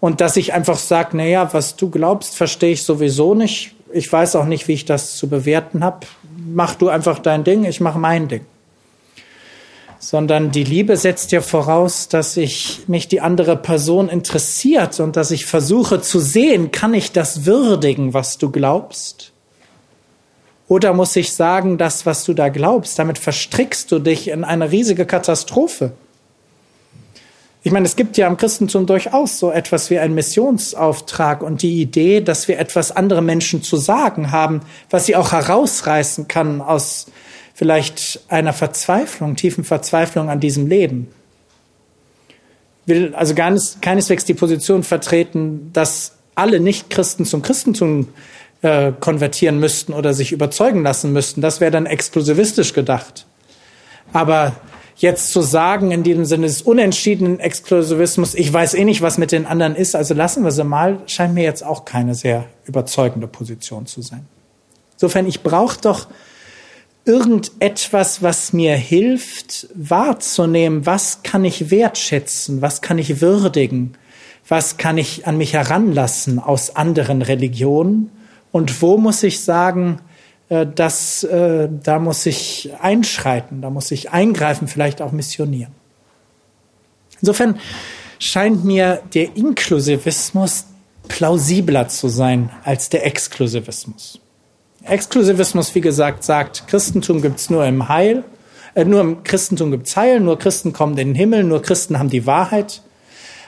[0.00, 4.12] und dass ich einfach sage, na ja, was du glaubst, verstehe ich sowieso nicht, ich
[4.12, 6.06] weiß auch nicht, wie ich das zu bewerten habe.
[6.36, 8.44] Mach du einfach dein Ding, ich mache mein Ding.
[9.98, 15.30] Sondern die Liebe setzt ja voraus, dass ich mich die andere Person interessiert und dass
[15.30, 19.32] ich versuche zu sehen, kann ich das würdigen, was du glaubst?
[20.68, 24.70] Oder muss ich sagen, das, was du da glaubst, damit verstrickst du dich in eine
[24.70, 25.92] riesige Katastrophe?
[27.62, 31.82] Ich meine, es gibt ja im Christentum durchaus so etwas wie einen Missionsauftrag und die
[31.82, 37.06] Idee, dass wir etwas andere Menschen zu sagen haben, was sie auch herausreißen kann aus
[37.52, 41.08] vielleicht einer Verzweiflung, tiefen Verzweiflung an diesem Leben.
[42.86, 48.08] Ich will also gar nicht, keineswegs die Position vertreten, dass alle Nichtchristen zum Christentum
[48.62, 51.42] äh, konvertieren müssten oder sich überzeugen lassen müssten.
[51.42, 53.26] Das wäre dann exklusivistisch gedacht.
[54.14, 54.56] Aber
[55.00, 59.32] jetzt zu sagen, in diesem Sinne des unentschiedenen Exklusivismus, ich weiß eh nicht, was mit
[59.32, 63.26] den anderen ist, also lassen wir sie mal, scheint mir jetzt auch keine sehr überzeugende
[63.26, 64.26] Position zu sein.
[64.92, 66.08] Insofern, ich brauche doch
[67.06, 73.94] irgendetwas, was mir hilft, wahrzunehmen, was kann ich wertschätzen, was kann ich würdigen,
[74.46, 78.10] was kann ich an mich heranlassen aus anderen Religionen
[78.52, 80.00] und wo muss ich sagen,
[80.50, 85.72] äh, das, äh, da muss ich einschreiten, da muss ich eingreifen, vielleicht auch missionieren.
[87.22, 87.58] Insofern
[88.18, 90.66] scheint mir der Inklusivismus
[91.08, 94.20] plausibler zu sein als der Exklusivismus.
[94.84, 98.24] Exklusivismus, wie gesagt, sagt, Christentum gibt's nur im Heil.
[98.74, 101.98] Äh, nur im Christentum gibt es Heil, nur Christen kommen in den Himmel, nur Christen
[101.98, 102.82] haben die Wahrheit.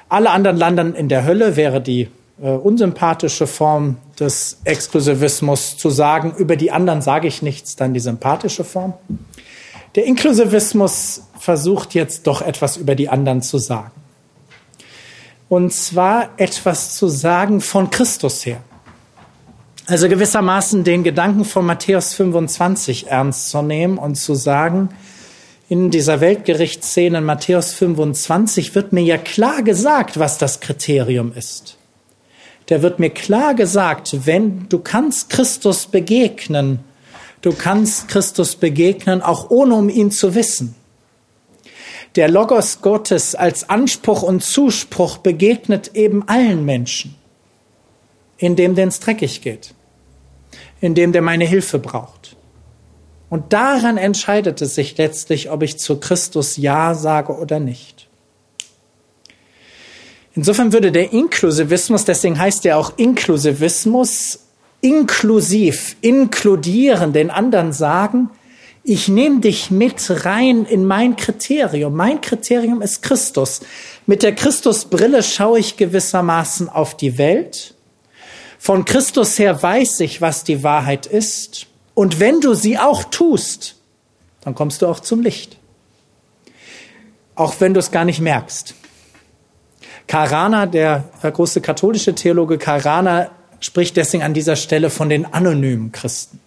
[0.08, 2.08] Alle anderen landen in der Hölle, wäre die
[2.50, 8.64] unsympathische Form des Exklusivismus zu sagen, über die anderen sage ich nichts, dann die sympathische
[8.64, 8.94] Form.
[9.94, 13.92] Der Inklusivismus versucht jetzt doch etwas über die anderen zu sagen.
[15.48, 18.62] Und zwar etwas zu sagen von Christus her.
[19.86, 24.88] Also gewissermaßen den Gedanken von Matthäus 25 ernst zu nehmen und zu sagen,
[25.68, 31.76] in dieser Weltgerichtsszene in Matthäus 25 wird mir ja klar gesagt, was das Kriterium ist.
[32.72, 36.78] Da wird mir klar gesagt, wenn du kannst Christus begegnen,
[37.42, 40.74] du kannst Christus begegnen, auch ohne um ihn zu wissen.
[42.16, 47.14] Der Logos Gottes als Anspruch und Zuspruch begegnet eben allen Menschen
[48.38, 49.74] in dem es dreckig geht,
[50.80, 52.36] in dem der meine Hilfe braucht.
[53.28, 58.08] Und daran entscheidet es sich letztlich, ob ich zu Christus Ja sage oder nicht.
[60.34, 64.40] Insofern würde der Inklusivismus, deswegen heißt er auch Inklusivismus,
[64.80, 68.30] inklusiv, inkludieren, den anderen sagen,
[68.84, 71.94] ich nehme dich mit rein in mein Kriterium.
[71.94, 73.60] Mein Kriterium ist Christus.
[74.06, 77.74] Mit der Christusbrille schaue ich gewissermaßen auf die Welt
[78.62, 81.66] von Christus her weiß ich, was die Wahrheit ist.
[81.94, 83.74] Und wenn du sie auch tust,
[84.40, 85.56] dann kommst du auch zum Licht.
[87.34, 88.76] Auch wenn du es gar nicht merkst.
[90.06, 96.40] Karana, der große katholische Theologe Karana, spricht deswegen an dieser Stelle von den anonymen Christen.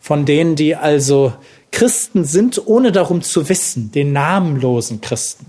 [0.00, 1.32] Von denen, die also
[1.72, 5.46] Christen sind, ohne darum zu wissen, den namenlosen Christen.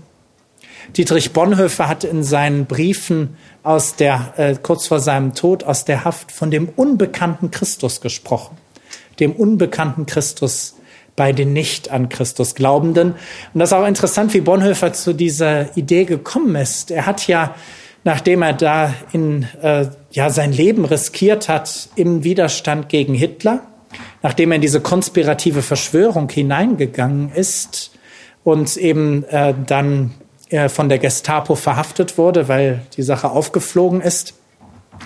[0.96, 6.04] Dietrich Bonhoeffer hat in seinen Briefen aus der, äh, kurz vor seinem Tod aus der
[6.04, 8.58] Haft von dem unbekannten Christus gesprochen.
[9.20, 10.74] Dem unbekannten Christus
[11.16, 13.12] bei den nicht an Christus Glaubenden.
[13.52, 16.90] Und das ist auch interessant, wie Bonhoeffer zu dieser Idee gekommen ist.
[16.90, 17.54] Er hat ja,
[18.04, 23.60] nachdem er da in, äh, ja, sein Leben riskiert hat im Widerstand gegen Hitler,
[24.22, 27.92] nachdem er in diese konspirative Verschwörung hineingegangen ist
[28.44, 30.12] und eben äh, dann
[30.48, 34.34] er von der Gestapo verhaftet wurde, weil die Sache aufgeflogen ist,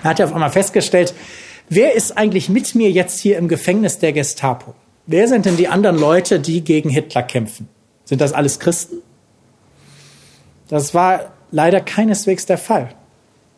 [0.03, 1.13] hat er auf einmal festgestellt,
[1.69, 4.75] wer ist eigentlich mit mir jetzt hier im Gefängnis der Gestapo?
[5.07, 7.67] Wer sind denn die anderen Leute, die gegen Hitler kämpfen?
[8.05, 8.97] Sind das alles Christen?
[10.67, 12.93] Das war leider keineswegs der Fall.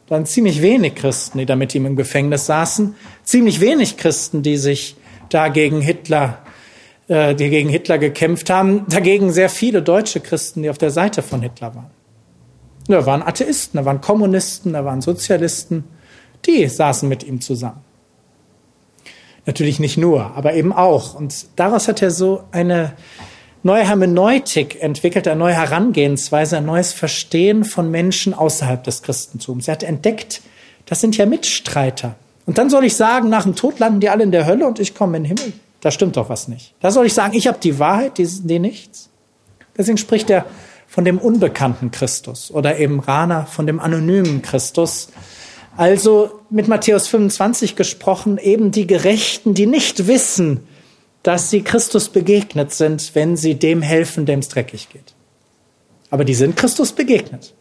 [0.05, 4.43] Es waren ziemlich wenig Christen, die da mit ihm im Gefängnis saßen, ziemlich wenig Christen,
[4.43, 4.95] die sich
[5.29, 6.39] da gegen Hitler
[7.09, 11.23] äh, die gegen Hitler gekämpft haben, dagegen sehr viele deutsche Christen, die auf der Seite
[11.23, 11.89] von Hitler waren.
[12.87, 15.83] Da waren Atheisten, da waren Kommunisten, da waren Sozialisten,
[16.45, 17.81] die saßen mit ihm zusammen.
[19.49, 21.15] Natürlich nicht nur, aber eben auch.
[21.15, 22.93] Und daraus hat er so eine
[23.63, 29.67] neue Hermeneutik entwickelt, eine neue Herangehensweise, ein neues Verstehen von Menschen außerhalb des Christentums.
[29.67, 30.43] Er hat entdeckt,
[30.85, 32.13] das sind ja Mitstreiter.
[32.45, 34.79] Und dann soll ich sagen, nach dem Tod landen die alle in der Hölle und
[34.79, 35.53] ich komme in den Himmel.
[35.81, 36.75] Da stimmt doch was nicht.
[36.79, 39.09] Da soll ich sagen, ich habe die Wahrheit, die, die nichts.
[39.75, 40.45] Deswegen spricht er
[40.87, 45.09] von dem unbekannten Christus oder eben Rana von dem anonymen Christus.
[45.79, 50.67] Also mit Matthäus 25 gesprochen, eben die Gerechten, die nicht wissen,
[51.23, 55.13] dass sie Christus begegnet sind, wenn sie dem helfen, dem es dreckig geht.
[56.09, 57.53] Aber die sind Christus begegnet.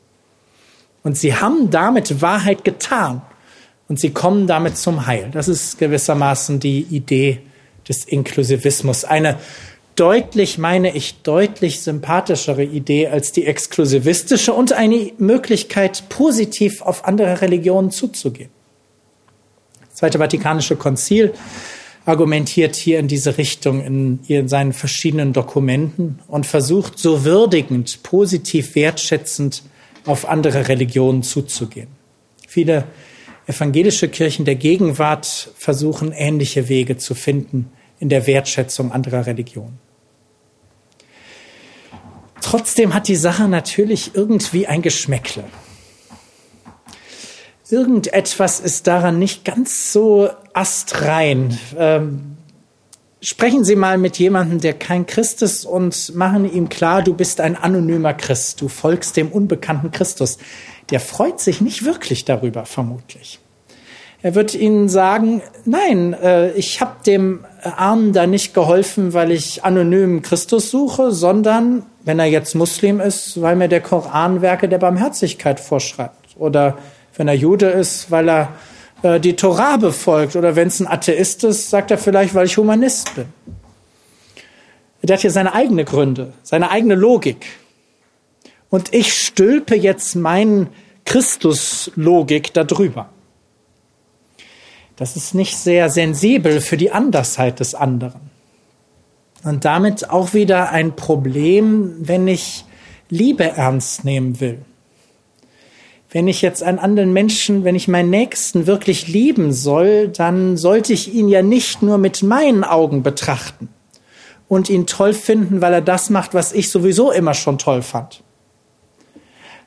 [1.04, 3.22] Und sie haben damit Wahrheit getan.
[3.86, 5.30] Und sie kommen damit zum Heil.
[5.32, 7.42] Das ist gewissermaßen die Idee
[7.88, 9.04] des Inklusivismus.
[9.04, 9.38] Eine
[9.98, 17.40] deutlich, meine ich, deutlich sympathischere Idee als die exklusivistische und eine Möglichkeit, positiv auf andere
[17.40, 18.50] Religionen zuzugehen.
[19.80, 21.34] Das Zweite Vatikanische Konzil
[22.06, 28.74] argumentiert hier in diese Richtung in, in seinen verschiedenen Dokumenten und versucht so würdigend, positiv,
[28.76, 29.62] wertschätzend
[30.06, 31.88] auf andere Religionen zuzugehen.
[32.46, 32.84] Viele
[33.46, 39.87] evangelische Kirchen der Gegenwart versuchen ähnliche Wege zu finden, in der Wertschätzung anderer Religionen.
[42.40, 45.44] Trotzdem hat die Sache natürlich irgendwie ein Geschmäckle.
[47.70, 51.58] Irgendetwas ist daran nicht ganz so astrein.
[51.76, 52.38] Ähm,
[53.20, 57.40] sprechen Sie mal mit jemandem, der kein Christ ist und machen ihm klar, du bist
[57.40, 60.38] ein anonymer Christ, du folgst dem unbekannten Christus.
[60.90, 63.38] Der freut sich nicht wirklich darüber, vermutlich.
[64.20, 69.64] Er wird ihnen sagen, nein, äh, ich habe dem Armen da nicht geholfen, weil ich
[69.64, 74.78] anonym Christus suche, sondern, wenn er jetzt Muslim ist, weil mir der Koran Werke der
[74.78, 76.36] Barmherzigkeit vorschreibt.
[76.36, 76.78] Oder
[77.16, 78.48] wenn er Jude ist, weil er
[79.02, 80.34] äh, die Torah befolgt.
[80.34, 83.26] Oder wenn es ein Atheist ist, sagt er vielleicht, weil ich Humanist bin.
[85.02, 87.46] Der hat hier seine eigene Gründe, seine eigene Logik.
[88.68, 90.68] Und ich stülpe jetzt meinen
[91.04, 93.08] Christus-Logik darüber.
[94.98, 98.20] Das ist nicht sehr sensibel für die Andersheit des anderen.
[99.44, 102.64] Und damit auch wieder ein Problem, wenn ich
[103.08, 104.58] Liebe ernst nehmen will.
[106.10, 110.92] Wenn ich jetzt einen anderen Menschen, wenn ich meinen Nächsten wirklich lieben soll, dann sollte
[110.92, 113.68] ich ihn ja nicht nur mit meinen Augen betrachten
[114.48, 118.24] und ihn toll finden, weil er das macht, was ich sowieso immer schon toll fand.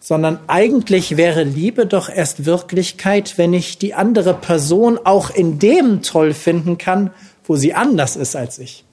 [0.02, 6.02] Sondern eigentlich wäre Liebe doch erst Wirklichkeit, wenn ich die andere Person auch in dem
[6.02, 7.12] toll finden kann,
[7.46, 8.84] wo sie anders ist als ich.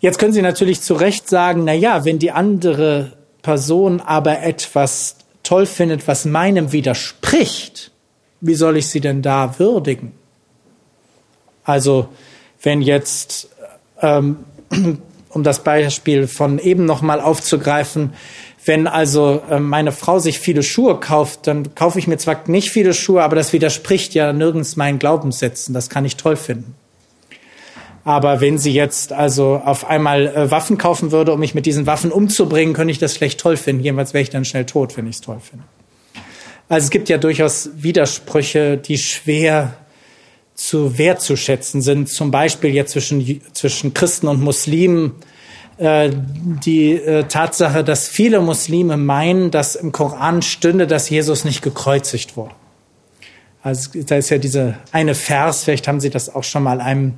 [0.00, 5.16] Jetzt können Sie natürlich zu Recht sagen, na ja, wenn die andere Person aber etwas
[5.42, 7.90] toll findet, was meinem widerspricht,
[8.40, 10.12] wie soll ich sie denn da würdigen?
[11.64, 12.08] Also,
[12.62, 13.48] wenn jetzt,
[14.00, 14.44] ähm,
[15.38, 18.12] um das Beispiel von eben nochmal aufzugreifen,
[18.64, 22.70] wenn also äh, meine Frau sich viele Schuhe kauft, dann kaufe ich mir zwar nicht
[22.70, 25.74] viele Schuhe, aber das widerspricht ja nirgends meinen Glaubenssätzen.
[25.74, 26.74] Das kann ich toll finden.
[28.04, 31.86] Aber wenn sie jetzt also auf einmal äh, Waffen kaufen würde, um mich mit diesen
[31.86, 33.84] Waffen umzubringen, könnte ich das schlecht toll finden.
[33.84, 35.64] Jedenfalls wäre ich dann schnell tot, wenn ich es toll finde.
[36.68, 39.74] Also es gibt ja durchaus Widersprüche, die schwer
[40.58, 42.08] zu wertzuschätzen sind.
[42.08, 45.12] Zum Beispiel jetzt zwischen, zwischen Christen und Muslimen.
[45.78, 46.10] Äh,
[46.64, 52.36] die äh, Tatsache, dass viele Muslime meinen, dass im Koran stünde, dass Jesus nicht gekreuzigt
[52.36, 52.54] wurde.
[53.62, 57.14] Also da ist ja diese eine Vers, vielleicht haben Sie das auch schon mal einem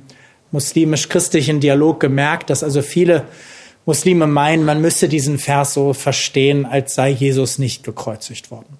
[0.51, 3.25] muslimisch-christlichen Dialog gemerkt, dass also viele
[3.87, 8.77] Muslime meinen, man müsse diesen Vers so verstehen, als sei Jesus nicht gekreuzigt worden.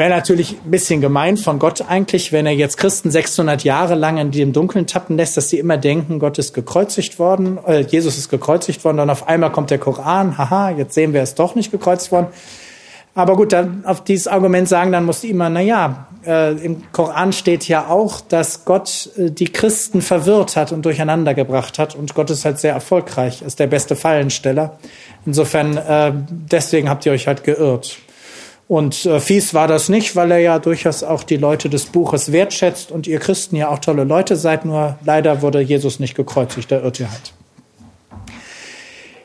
[0.00, 4.16] Wäre natürlich ein bisschen gemein von Gott eigentlich, wenn er jetzt Christen 600 Jahre lang
[4.16, 8.16] in dem Dunkeln tappen lässt, dass sie immer denken, Gott ist gekreuzigt worden, äh, Jesus
[8.16, 11.54] ist gekreuzigt worden, dann auf einmal kommt der Koran, haha, jetzt sehen wir, es doch
[11.54, 12.28] nicht gekreuzigt worden.
[13.14, 17.34] Aber gut, dann auf dieses Argument sagen, dann muss immer, na ja, äh, im Koran
[17.34, 22.14] steht ja auch, dass Gott äh, die Christen verwirrt hat und durcheinander gebracht hat und
[22.14, 24.78] Gott ist halt sehr erfolgreich, ist der beste Fallensteller.
[25.26, 27.98] Insofern, äh, deswegen habt ihr euch halt geirrt.
[28.70, 32.30] Und äh, fies war das nicht, weil er ja durchaus auch die Leute des Buches
[32.30, 36.70] wertschätzt und ihr Christen ja auch tolle Leute seid, nur leider wurde Jesus nicht gekreuzigt,
[36.70, 37.32] da irrt ihr halt.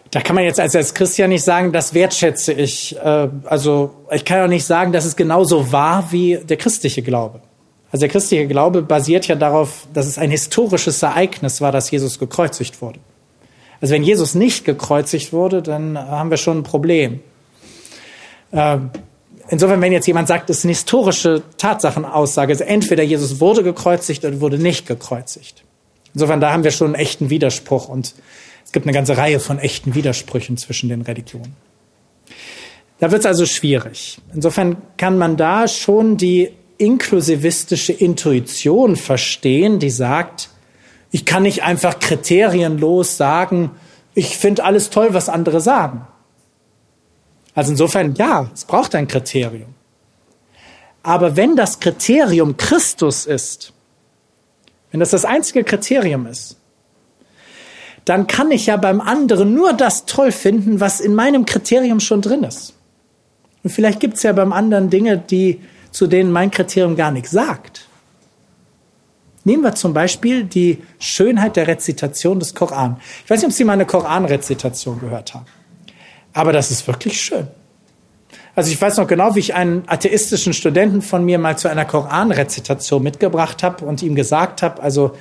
[0.10, 2.98] Da kann man jetzt als, als Christian nicht sagen, das wertschätze ich.
[2.98, 7.40] Äh, also ich kann auch nicht sagen, dass es genauso war wie der christliche Glaube.
[7.92, 12.18] Also der christliche Glaube basiert ja darauf, dass es ein historisches Ereignis war, dass Jesus
[12.18, 13.00] gekreuzigt wurde.
[13.80, 17.20] Also wenn Jesus nicht gekreuzigt wurde, dann haben wir schon ein Problem.
[18.52, 18.78] Äh,
[19.50, 24.26] insofern, wenn jetzt jemand sagt, es ist eine historische Tatsachenaussage, also entweder Jesus wurde gekreuzigt
[24.26, 25.64] oder wurde nicht gekreuzigt.
[26.14, 28.16] Insofern, da haben wir schon einen echten Widerspruch und
[28.64, 31.56] es gibt eine ganze Reihe von echten Widersprüchen zwischen den Religionen.
[33.00, 34.20] Da wird es also schwierig.
[34.34, 40.50] Insofern kann man da schon die inklusivistische Intuition verstehen, die sagt,
[41.12, 43.72] ich kann nicht einfach kriterienlos sagen,
[44.14, 46.08] ich finde alles toll, was andere sagen.
[47.56, 49.74] Also insofern, ja, es braucht ein Kriterium.
[51.02, 53.74] Aber wenn das Kriterium Christus ist,
[54.92, 56.58] wenn das das einzige Kriterium ist,
[58.04, 62.22] dann kann ich ja beim anderen nur das toll finden, was in meinem Kriterium schon
[62.22, 62.74] drin ist.
[63.64, 67.32] Und vielleicht gibt es ja beim anderen Dinge, die, zu denen mein Kriterium gar nichts
[67.32, 67.88] sagt.
[69.44, 72.98] Nehmen wir zum Beispiel die Schönheit der Rezitation des Koran.
[73.24, 75.46] Ich weiß nicht, ob Sie mal eine Koranrezitation gehört haben.
[76.36, 77.48] Aber das ist wirklich schön.
[78.56, 81.86] Also ich weiß noch genau, wie ich einen atheistischen Studenten von mir mal zu einer
[81.86, 85.14] Koranrezitation mitgebracht habe und ihm gesagt habe, also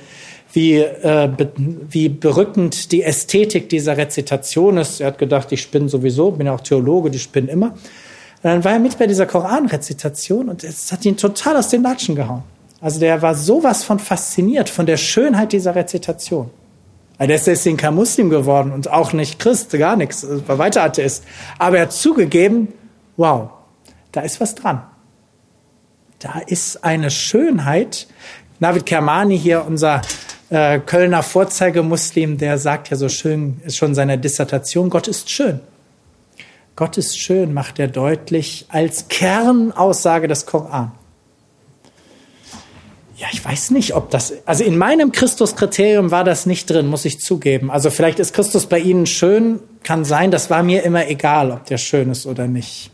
[0.51, 4.99] wie, äh, be, wie berückend die Ästhetik dieser Rezitation ist.
[4.99, 7.67] Er hat gedacht, ich spinne sowieso, bin ja auch Theologe, die spinnen immer.
[7.67, 7.77] Und
[8.43, 12.15] dann war er mit bei dieser Koranrezitation und es hat ihn total aus den Latschen
[12.15, 12.43] gehauen.
[12.81, 16.49] Also der war sowas von fasziniert von der Schönheit dieser Rezitation.
[17.17, 20.83] Also der ist deswegen kein Muslim geworden und auch nicht Christ, gar nichts, war weiter
[20.83, 21.23] Atheist.
[21.57, 22.73] Aber er hat zugegeben,
[23.15, 23.49] wow,
[24.11, 24.83] da ist was dran.
[26.19, 28.07] Da ist eine Schönheit.
[28.59, 30.01] Navid Kermani hier, unser
[30.49, 35.61] äh, Kölner Vorzeigemuslim, der sagt ja so schön, ist schon seine Dissertation, Gott ist schön.
[36.75, 40.91] Gott ist schön, macht er deutlich als Kernaussage des Koran.
[43.17, 47.05] Ja, ich weiß nicht, ob das, also in meinem Christuskriterium war das nicht drin, muss
[47.05, 47.71] ich zugeben.
[47.71, 51.65] Also vielleicht ist Christus bei Ihnen schön, kann sein, das war mir immer egal, ob
[51.65, 52.91] der schön ist oder nicht.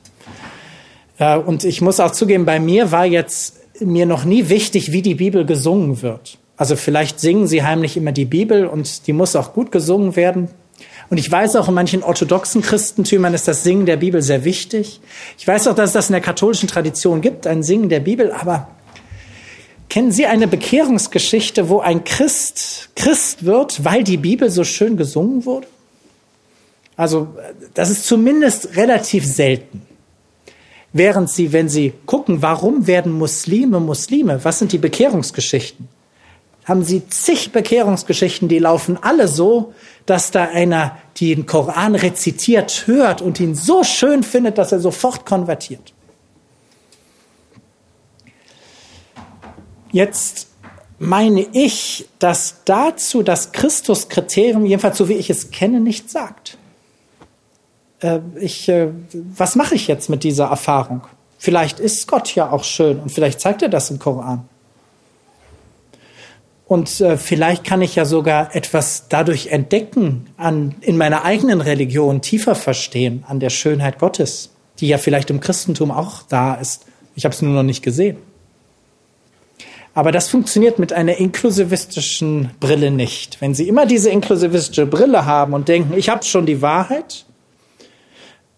[1.17, 5.01] Äh, und ich muss auch zugeben, bei mir war jetzt mir noch nie wichtig, wie
[5.01, 6.38] die Bibel gesungen wird.
[6.55, 10.49] Also vielleicht singen sie heimlich immer die Bibel und die muss auch gut gesungen werden.
[11.09, 15.01] Und ich weiß auch, in manchen orthodoxen Christentümern ist das Singen der Bibel sehr wichtig.
[15.39, 18.32] Ich weiß auch, dass es das in der katholischen Tradition gibt, ein Singen der Bibel.
[18.32, 18.67] Aber
[19.91, 25.45] kennen Sie eine Bekehrungsgeschichte, wo ein Christ Christ wird, weil die Bibel so schön gesungen
[25.45, 25.67] wurde?
[26.95, 27.27] Also
[27.73, 29.81] das ist zumindest relativ selten.
[30.93, 35.89] Während Sie, wenn Sie gucken, warum werden Muslime Muslime, was sind die Bekehrungsgeschichten?
[36.65, 39.73] haben sie zig Bekehrungsgeschichten, die laufen alle so,
[40.05, 45.25] dass da einer den Koran rezitiert hört und ihn so schön findet, dass er sofort
[45.25, 45.93] konvertiert.
[49.91, 50.47] Jetzt
[50.99, 56.57] meine ich, dass dazu das Christuskriterium, jedenfalls so wie ich es kenne, nichts sagt.
[58.01, 61.01] Äh, ich, äh, was mache ich jetzt mit dieser Erfahrung?
[61.37, 64.47] Vielleicht ist Gott ja auch schön und vielleicht zeigt er das im Koran.
[66.67, 72.21] Und äh, vielleicht kann ich ja sogar etwas dadurch entdecken, an, in meiner eigenen Religion
[72.21, 76.85] tiefer verstehen, an der Schönheit Gottes, die ja vielleicht im Christentum auch da ist.
[77.15, 78.17] Ich habe es nur noch nicht gesehen.
[79.93, 83.41] Aber das funktioniert mit einer inklusivistischen Brille nicht.
[83.41, 87.25] Wenn Sie immer diese inklusivistische Brille haben und denken, ich habe schon die Wahrheit,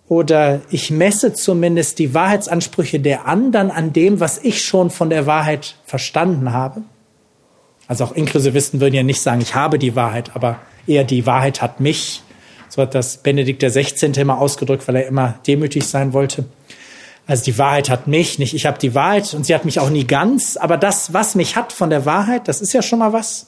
[0.07, 5.25] oder ich messe zumindest die Wahrheitsansprüche der anderen an dem, was ich schon von der
[5.25, 6.84] Wahrheit verstanden habe,
[7.88, 11.61] also auch Inklusivisten würden ja nicht sagen, ich habe die Wahrheit, aber eher die Wahrheit
[11.61, 12.23] hat mich.
[12.69, 14.13] So hat das Benedikt der 16.
[14.13, 16.45] immer ausgedrückt, weil er immer demütig sein wollte.
[17.26, 19.89] Also die Wahrheit hat mich, nicht ich habe die Wahrheit und sie hat mich auch
[19.89, 23.13] nie ganz, aber das, was mich hat von der Wahrheit, das ist ja schon mal
[23.13, 23.47] was.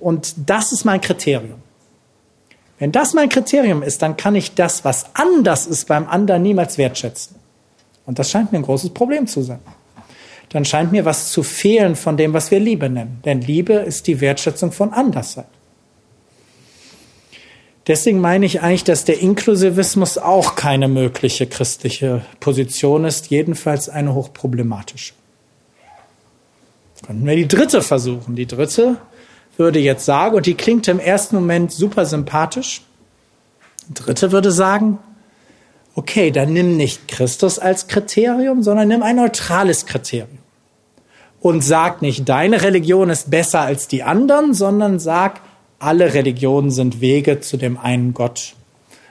[0.00, 1.60] Und das ist mein Kriterium.
[2.78, 6.78] Wenn das mein Kriterium ist, dann kann ich das, was anders ist beim anderen, niemals
[6.78, 7.36] wertschätzen.
[8.06, 9.60] Und das scheint mir ein großes Problem zu sein
[10.52, 13.20] dann scheint mir was zu fehlen von dem, was wir Liebe nennen.
[13.24, 15.46] Denn Liebe ist die Wertschätzung von Anderssein.
[17.86, 24.14] Deswegen meine ich eigentlich, dass der Inklusivismus auch keine mögliche christliche Position ist, jedenfalls eine
[24.14, 25.14] hochproblematische.
[27.04, 28.36] Könnten wir die dritte versuchen.
[28.36, 28.98] Die dritte
[29.56, 32.82] würde jetzt sagen, und die klingt im ersten Moment super sympathisch,
[33.92, 34.98] dritte würde sagen,
[35.94, 40.38] okay, dann nimm nicht Christus als Kriterium, sondern nimm ein neutrales Kriterium
[41.42, 45.40] und sag nicht, deine Religion ist besser als die anderen, sondern sag,
[45.82, 48.54] alle Religionen sind Wege zu dem einen Gott.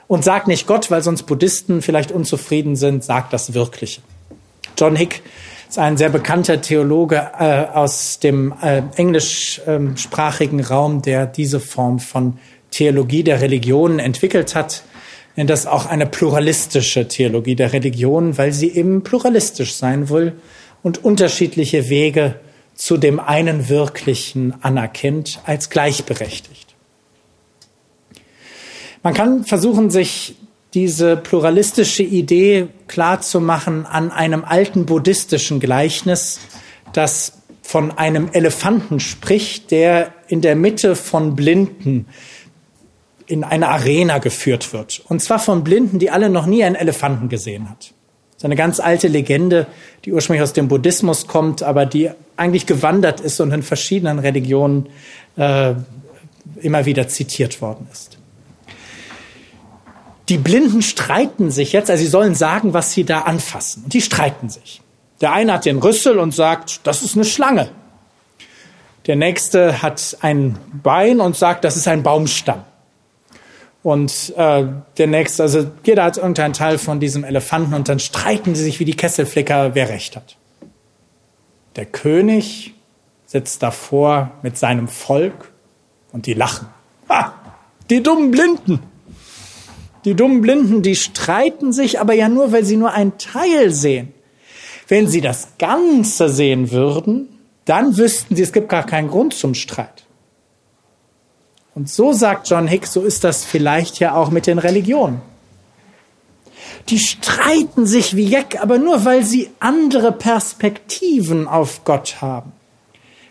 [0.08, 4.02] Und sag nicht Gott, weil sonst Buddhisten vielleicht unzufrieden sind, sag das Wirkliche.
[4.76, 5.22] John Hick
[5.68, 12.38] ist ein sehr bekannter Theologe äh, aus dem äh, englischsprachigen Raum, der diese Form von
[12.70, 14.82] Theologie der Religionen entwickelt hat
[15.36, 20.34] nennt das auch eine pluralistische Theologie der Religionen, weil sie eben pluralistisch sein will
[20.82, 22.36] und unterschiedliche Wege
[22.74, 26.74] zu dem einen Wirklichen anerkennt als gleichberechtigt.
[29.02, 30.36] Man kann versuchen, sich
[30.74, 36.40] diese pluralistische Idee klarzumachen an einem alten buddhistischen Gleichnis,
[36.92, 42.06] das von einem Elefanten spricht, der in der Mitte von Blinden
[43.26, 45.02] in eine Arena geführt wird.
[45.08, 47.94] Und zwar von Blinden, die alle noch nie einen Elefanten gesehen hat.
[48.42, 49.68] Ist eine ganz alte Legende,
[50.04, 54.88] die ursprünglich aus dem Buddhismus kommt, aber die eigentlich gewandert ist und in verschiedenen Religionen
[55.36, 55.74] äh,
[56.60, 58.18] immer wieder zitiert worden ist.
[60.28, 63.84] Die Blinden streiten sich jetzt, also sie sollen sagen, was sie da anfassen.
[63.84, 64.82] Und die streiten sich.
[65.20, 67.68] Der eine hat den Rüssel und sagt, das ist eine Schlange.
[69.06, 72.64] Der nächste hat ein Bein und sagt, das ist ein Baumstamm.
[73.82, 74.64] Und äh,
[74.96, 78.78] der nächste, also jeder hat irgendeinen Teil von diesem Elefanten und dann streiten sie sich
[78.78, 80.36] wie die Kesselflicker, wer recht hat.
[81.74, 82.74] Der König
[83.26, 85.50] sitzt davor mit seinem Volk
[86.12, 86.68] und die lachen.
[87.08, 87.34] Ha!
[87.90, 88.80] Die dummen Blinden!
[90.04, 94.12] Die dummen Blinden, die streiten sich aber ja nur, weil sie nur einen Teil sehen.
[94.88, 97.28] Wenn sie das Ganze sehen würden,
[97.64, 100.01] dann wüssten sie, es gibt gar keinen Grund zum Streit.
[101.74, 105.22] Und so sagt John Hicks, so ist das vielleicht ja auch mit den Religionen.
[106.88, 112.52] Die streiten sich wie Jeck, aber nur weil sie andere Perspektiven auf Gott haben.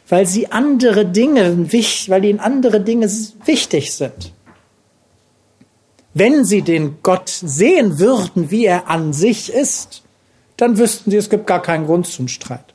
[0.07, 3.09] Weil sie andere Dinge, weil ihnen andere Dinge
[3.45, 4.33] wichtig sind.
[6.13, 10.03] Wenn sie den Gott sehen würden, wie er an sich ist,
[10.57, 12.70] dann wüssten sie, es gibt gar keinen Grund zum Streit.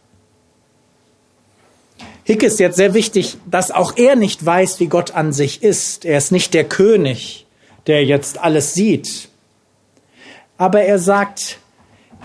[2.27, 6.05] Hick ist jetzt sehr wichtig, dass auch er nicht weiß, wie Gott an sich ist.
[6.05, 7.47] Er ist nicht der König,
[7.87, 9.29] der jetzt alles sieht.
[10.59, 11.59] Aber er sagt,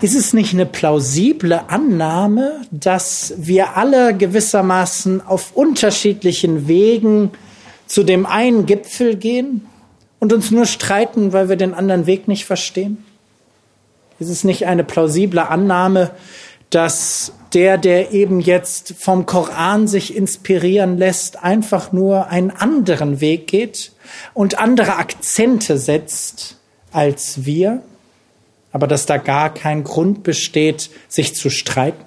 [0.00, 7.30] ist es nicht eine plausible Annahme, dass wir alle gewissermaßen auf unterschiedlichen Wegen
[7.86, 9.68] zu dem einen Gipfel gehen
[10.18, 13.04] und uns nur streiten, weil wir den anderen Weg nicht verstehen?
[14.18, 16.10] Ist es nicht eine plausible Annahme,
[16.74, 23.46] dass der, der eben jetzt vom Koran sich inspirieren lässt, einfach nur einen anderen Weg
[23.46, 23.92] geht
[24.32, 26.56] und andere Akzente setzt
[26.92, 27.82] als wir,
[28.72, 32.04] aber dass da gar kein Grund besteht, sich zu streiten?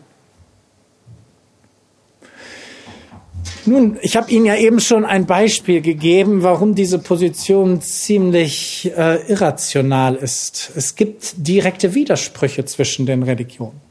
[3.68, 9.32] Nun, ich habe Ihnen ja eben schon ein Beispiel gegeben, warum diese Position ziemlich äh,
[9.32, 10.72] irrational ist.
[10.76, 13.82] Es gibt direkte Widersprüche zwischen den Religionen.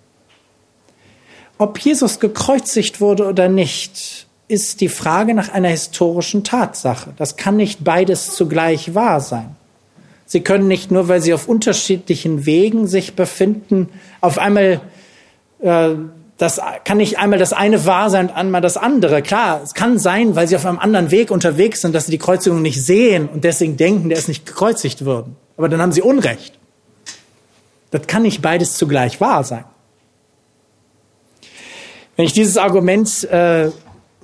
[1.58, 7.14] Ob Jesus gekreuzigt wurde oder nicht, ist die Frage nach einer historischen Tatsache.
[7.16, 9.56] Das kann nicht beides zugleich wahr sein.
[10.26, 13.88] Sie können nicht nur, weil sie auf unterschiedlichen Wegen sich befinden,
[14.20, 14.80] auf einmal
[15.60, 15.90] äh,
[16.36, 19.22] das kann nicht einmal das eine wahr sein und einmal das andere.
[19.22, 22.18] Klar, es kann sein, weil sie auf einem anderen Weg unterwegs sind, dass sie die
[22.18, 25.36] Kreuzigung nicht sehen und deswegen denken, der ist nicht gekreuzigt worden.
[25.56, 26.58] Aber dann haben sie Unrecht.
[27.92, 29.64] Das kann nicht beides zugleich wahr sein.
[32.16, 33.70] Wenn ich dieses Argument äh,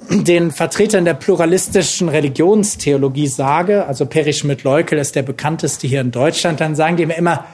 [0.09, 6.61] den Vertretern der pluralistischen Religionstheologie sage, also Peri Schmidt-Leukel ist der bekannteste hier in Deutschland,
[6.61, 7.45] dann sagen die mir immer,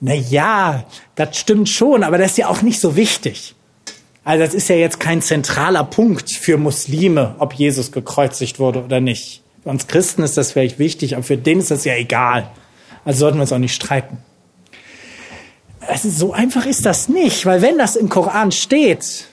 [0.00, 0.84] na ja,
[1.14, 3.54] das stimmt schon, aber das ist ja auch nicht so wichtig.
[4.24, 9.00] Also das ist ja jetzt kein zentraler Punkt für Muslime, ob Jesus gekreuzigt wurde oder
[9.00, 9.42] nicht.
[9.62, 12.50] Für uns Christen ist das vielleicht wichtig, aber für den ist das ja egal.
[13.04, 14.18] Also sollten wir uns auch nicht streiten.
[15.80, 19.28] Also so einfach ist das nicht, weil wenn das im Koran steht,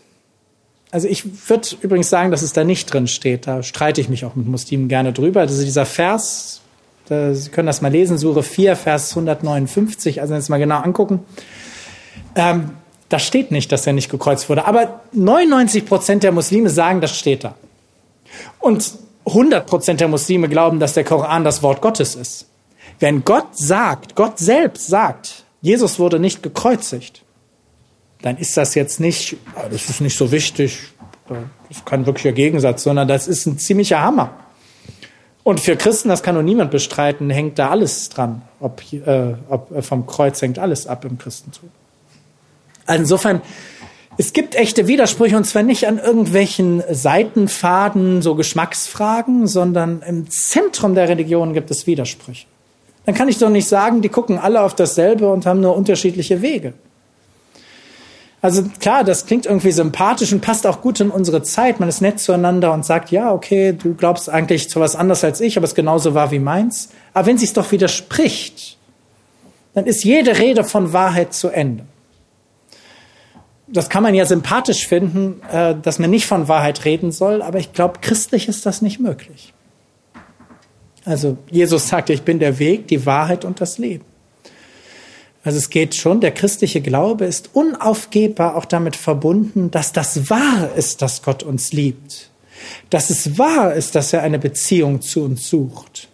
[0.94, 3.48] also ich würde übrigens sagen, dass es da nicht drin steht.
[3.48, 5.40] Da streite ich mich auch mit Muslimen gerne drüber.
[5.40, 6.62] Also dieser Vers,
[7.08, 11.22] da, Sie können das mal lesen, Sure 4, Vers 159, also jetzt mal genau angucken.
[12.36, 12.74] Ähm,
[13.10, 14.66] da steht nicht, dass er nicht gekreuzt wurde.
[14.66, 17.56] Aber 99 Prozent der Muslime sagen, das steht da.
[18.60, 18.94] Und
[19.26, 22.46] 100 Prozent der Muslime glauben, dass der Koran das Wort Gottes ist.
[23.00, 27.24] Wenn Gott sagt, Gott selbst sagt, Jesus wurde nicht gekreuzigt,
[28.24, 29.36] dann ist das jetzt nicht,
[29.70, 30.80] das ist nicht so wichtig,
[31.28, 31.38] das
[31.70, 34.32] ist kein wirklicher Gegensatz, sondern das ist ein ziemlicher Hammer.
[35.44, 38.42] Und für Christen, das kann nur niemand bestreiten, hängt da alles dran.
[38.62, 41.70] Ob, äh, ob vom Kreuz hängt alles ab im Christentum.
[42.86, 43.42] Also insofern,
[44.18, 50.96] es gibt echte Widersprüche und zwar nicht an irgendwelchen Seitenfaden, so Geschmacksfragen, sondern im Zentrum
[50.96, 52.48] der Religion gibt es Widersprüche.
[53.06, 56.42] Dann kann ich doch nicht sagen, die gucken alle auf dasselbe und haben nur unterschiedliche
[56.42, 56.74] Wege.
[58.44, 61.80] Also klar, das klingt irgendwie sympathisch und passt auch gut in unsere Zeit.
[61.80, 65.40] Man ist nett zueinander und sagt, ja, okay, du glaubst eigentlich zu was anderes als
[65.42, 66.90] ich, aber es genauso wahr wie meins.
[67.14, 68.78] Aber wenn sich's doch widerspricht,
[69.74, 71.86] dann ist jede Rede von Wahrheit zu Ende
[73.74, 77.60] das kann man ja sympathisch finden, äh, dass man nicht von Wahrheit reden soll, aber
[77.60, 79.54] ich glaube, christlich ist das nicht möglich.
[81.06, 84.06] Also Jesus sagte, ich bin der Weg, die Wahrheit und das Leben.
[85.44, 90.72] Also es geht schon, der christliche Glaube ist unaufgebbar auch damit verbunden, dass das wahr
[90.76, 92.30] ist, dass Gott uns liebt.
[92.90, 96.08] Dass es wahr ist, dass er eine Beziehung zu uns sucht.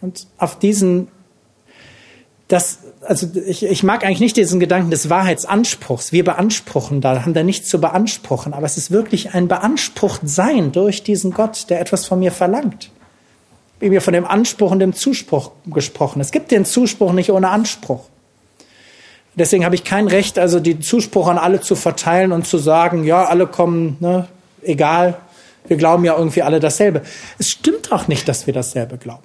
[0.00, 1.08] Und auf diesen,
[2.48, 6.12] das also ich, ich mag eigentlich nicht diesen Gedanken des Wahrheitsanspruchs.
[6.12, 10.72] Wir beanspruchen da, haben da nichts zu beanspruchen, aber es ist wirklich ein beansprucht Sein
[10.72, 12.90] durch diesen Gott, der etwas von mir verlangt.
[13.78, 16.20] Wie wir von dem Anspruch und dem Zuspruch gesprochen.
[16.20, 18.04] Es gibt den Zuspruch nicht ohne Anspruch.
[19.40, 23.04] Deswegen habe ich kein Recht, also den Zuspruch an alle zu verteilen und zu sagen,
[23.04, 24.28] ja, alle kommen, ne,
[24.60, 25.16] egal,
[25.66, 27.00] wir glauben ja irgendwie alle dasselbe.
[27.38, 29.22] Es stimmt auch nicht, dass wir dasselbe glauben.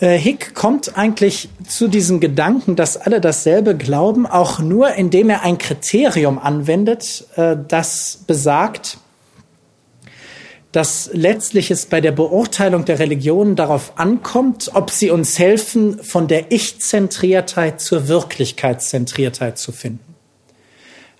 [0.00, 5.42] Äh, Hick kommt eigentlich zu diesem Gedanken, dass alle dasselbe glauben, auch nur indem er
[5.42, 8.98] ein Kriterium anwendet, äh, das besagt,
[10.74, 16.26] dass letztlich es bei der Beurteilung der Religionen darauf ankommt, ob sie uns helfen, von
[16.26, 20.16] der Ich-Zentriertheit zur Wirklichkeitszentriertheit zu finden.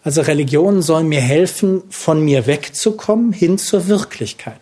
[0.02, 4.58] Also Religionen sollen mir helfen, von mir wegzukommen hin zur Wirklichkeit.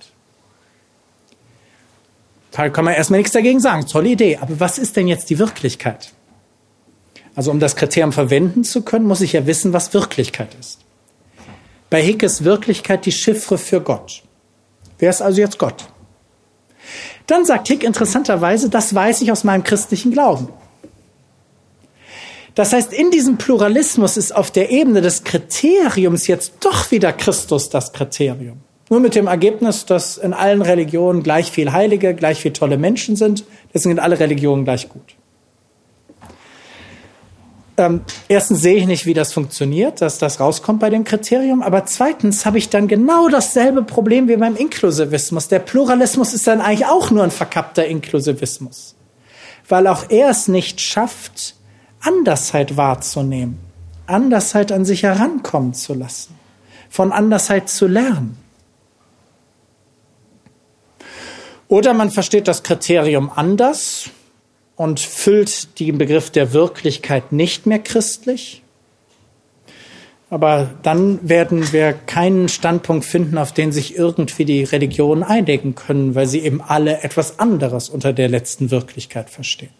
[2.50, 3.86] Da kann man erstmal nichts dagegen sagen.
[3.86, 4.36] Tolle Idee.
[4.42, 6.12] Aber was ist denn jetzt die Wirklichkeit?
[7.34, 10.80] Also um das Kriterium verwenden zu können, muss ich ja wissen, was Wirklichkeit ist.
[11.88, 14.22] Bei Hick ist Wirklichkeit die Chiffre für Gott.
[15.02, 15.86] Wer ist also jetzt Gott?
[17.26, 20.46] Dann sagt Hick interessanterweise, das weiß ich aus meinem christlichen Glauben.
[22.54, 27.68] Das heißt, in diesem Pluralismus ist auf der Ebene des Kriteriums jetzt doch wieder Christus
[27.68, 28.60] das Kriterium.
[28.90, 33.16] Nur mit dem Ergebnis, dass in allen Religionen gleich viel Heilige, gleich viel tolle Menschen
[33.16, 33.44] sind.
[33.74, 35.16] Deswegen sind alle Religionen gleich gut.
[37.78, 41.86] Ähm, erstens sehe ich nicht, wie das funktioniert, dass das rauskommt bei dem Kriterium, aber
[41.86, 45.48] zweitens habe ich dann genau dasselbe Problem wie beim Inklusivismus.
[45.48, 48.94] Der Pluralismus ist dann eigentlich auch nur ein verkappter Inklusivismus,
[49.68, 51.54] weil auch er es nicht schafft,
[52.00, 53.58] Andersheit wahrzunehmen,
[54.06, 56.34] Andersheit an sich herankommen zu lassen,
[56.90, 58.36] von Andersheit zu lernen.
[61.68, 64.10] Oder man versteht das Kriterium anders
[64.82, 68.64] und füllt den Begriff der Wirklichkeit nicht mehr christlich.
[70.28, 76.16] Aber dann werden wir keinen Standpunkt finden, auf den sich irgendwie die Religionen einigen können,
[76.16, 79.70] weil sie eben alle etwas anderes unter der letzten Wirklichkeit verstehen.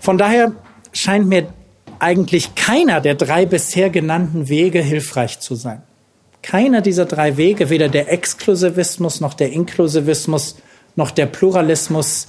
[0.00, 0.50] Von daher
[0.92, 1.52] scheint mir
[2.00, 5.82] eigentlich keiner der drei bisher genannten Wege hilfreich zu sein.
[6.42, 10.56] Keiner dieser drei Wege, weder der Exklusivismus noch der Inklusivismus
[10.96, 12.26] noch der Pluralismus,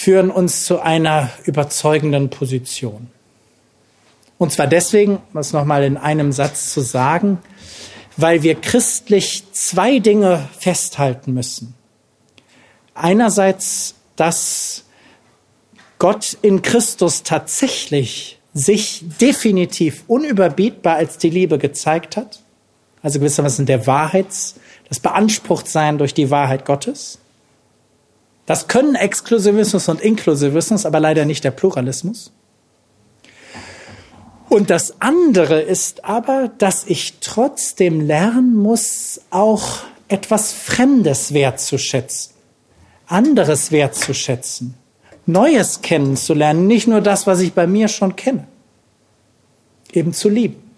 [0.00, 3.08] führen uns zu einer überzeugenden Position.
[4.38, 7.36] Und zwar deswegen, um es nochmal in einem Satz zu sagen,
[8.16, 11.74] weil wir christlich zwei Dinge festhalten müssen.
[12.94, 14.84] Einerseits, dass
[15.98, 22.40] Gott in Christus tatsächlich sich definitiv unüberbietbar als die Liebe gezeigt hat,
[23.02, 24.54] also gewissermaßen der Wahrheits,
[24.88, 27.18] das Beanspruchtsein durch die Wahrheit Gottes.
[28.50, 32.32] Das können Exklusivismus und Inklusivismus, aber leider nicht der Pluralismus.
[34.48, 42.34] Und das andere ist aber, dass ich trotzdem lernen muss, auch etwas Fremdes wertzuschätzen,
[43.06, 44.74] anderes wertzuschätzen,
[45.26, 48.48] Neues kennenzulernen, nicht nur das, was ich bei mir schon kenne,
[49.92, 50.69] eben zu lieben.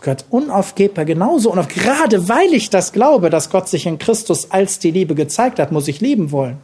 [0.00, 1.50] Gehört unaufgebbar genauso.
[1.50, 5.58] Und gerade weil ich das glaube, dass Gott sich in Christus als die Liebe gezeigt
[5.58, 6.58] hat, muss ich lieben wollen.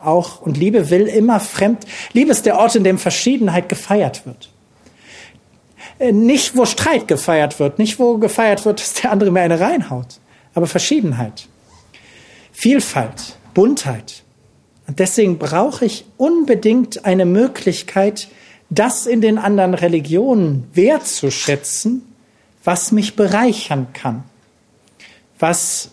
[0.00, 1.86] Auch, und Liebe will immer fremd.
[2.12, 4.50] Liebe ist der Ort, in dem Verschiedenheit gefeiert wird.
[5.98, 9.60] Äh, nicht, wo Streit gefeiert wird, nicht, wo gefeiert wird, dass der andere mir eine
[9.60, 10.18] reinhaut,
[10.54, 11.46] aber Verschiedenheit.
[12.52, 14.24] Vielfalt, Buntheit.
[14.86, 18.28] Und deswegen brauche ich unbedingt eine Möglichkeit,
[18.70, 22.02] das in den anderen Religionen wertzuschätzen
[22.64, 24.24] was mich bereichern kann,
[25.38, 25.90] was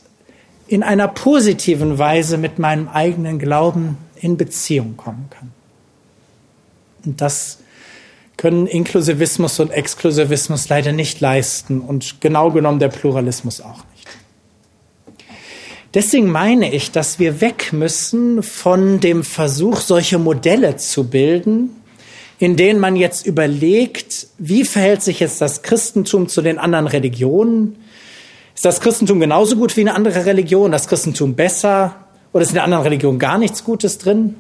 [0.68, 5.52] in einer positiven Weise mit meinem eigenen Glauben in Beziehung kommen kann.
[7.04, 7.60] Und das
[8.38, 14.08] können Inklusivismus und Exklusivismus leider nicht leisten und genau genommen der Pluralismus auch nicht.
[15.94, 21.81] Deswegen meine ich, dass wir weg müssen von dem Versuch, solche Modelle zu bilden,
[22.42, 27.78] in denen man jetzt überlegt, wie verhält sich jetzt das Christentum zu den anderen Religionen?
[28.56, 30.72] Ist das Christentum genauso gut wie eine andere Religion?
[30.72, 31.96] Das Christentum besser?
[32.34, 34.34] Oder ist in der anderen Religion gar nichts Gutes drin?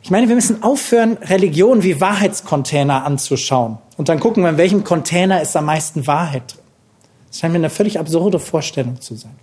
[0.00, 4.84] Ich meine, wir müssen aufhören, Religionen wie Wahrheitscontainer anzuschauen und dann gucken wir, in welchem
[4.84, 6.64] Container ist am meisten Wahrheit drin.
[7.26, 9.34] Das scheint mir eine völlig absurde Vorstellung zu sein.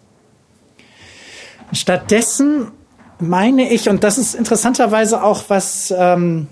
[1.74, 2.72] Stattdessen
[3.20, 6.48] meine ich, und das ist interessanterweise auch was ähm,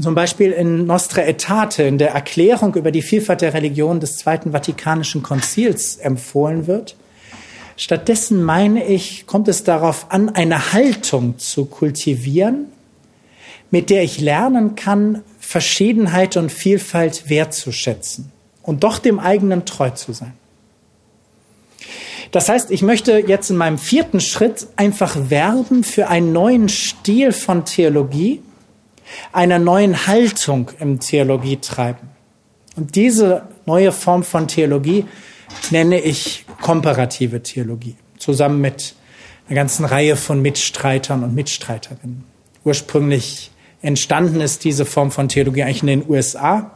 [0.00, 4.52] zum Beispiel in Nostra Aetate, in der Erklärung über die Vielfalt der Religion des Zweiten
[4.52, 6.96] Vatikanischen Konzils empfohlen wird.
[7.76, 12.66] Stattdessen meine ich, kommt es darauf an, eine Haltung zu kultivieren,
[13.70, 18.32] mit der ich lernen kann, Verschiedenheit und Vielfalt wertzuschätzen
[18.62, 20.34] und doch dem eigenen treu zu sein.
[22.30, 27.30] Das heißt, ich möchte jetzt in meinem vierten Schritt einfach werben für einen neuen Stil
[27.30, 28.42] von Theologie,
[29.32, 32.10] einer neuen Haltung im Theologie treiben.
[32.76, 35.06] Und diese neue Form von Theologie
[35.70, 38.94] nenne ich komparative Theologie, zusammen mit
[39.46, 42.24] einer ganzen Reihe von Mitstreitern und Mitstreiterinnen.
[42.64, 43.50] Ursprünglich
[43.82, 46.72] entstanden ist diese Form von Theologie eigentlich in den USA,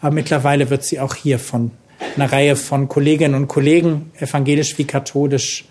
[0.00, 1.70] aber mittlerweile wird sie auch hier von
[2.16, 5.64] einer Reihe von Kolleginnen und Kollegen, evangelisch wie katholisch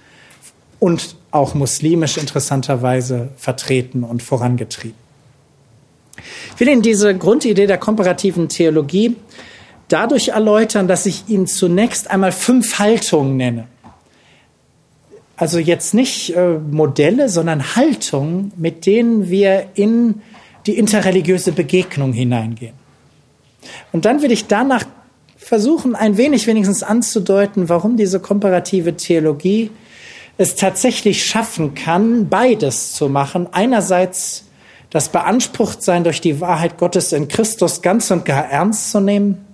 [0.80, 5.05] und auch muslimisch interessanterweise vertreten und vorangetrieben.
[6.54, 9.16] Ich will Ihnen diese Grundidee der komparativen Theologie
[9.88, 13.68] dadurch erläutern, dass ich Ihnen zunächst einmal fünf Haltungen nenne.
[15.38, 20.22] Also jetzt nicht äh, Modelle, sondern Haltungen, mit denen wir in
[20.66, 22.74] die interreligiöse Begegnung hineingehen.
[23.92, 24.86] Und dann will ich danach
[25.36, 29.72] versuchen, ein wenig wenigstens anzudeuten, warum diese komparative Theologie
[30.38, 33.48] es tatsächlich schaffen kann, beides zu machen.
[33.52, 34.46] Einerseits
[34.90, 39.46] das Beanspruchtsein durch die Wahrheit Gottes in Christus ganz und gar ernst zu nehmen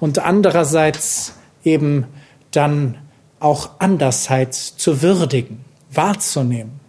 [0.00, 2.06] und andererseits eben
[2.50, 2.98] dann
[3.40, 6.80] auch Andersheit zu würdigen, wahrzunehmen,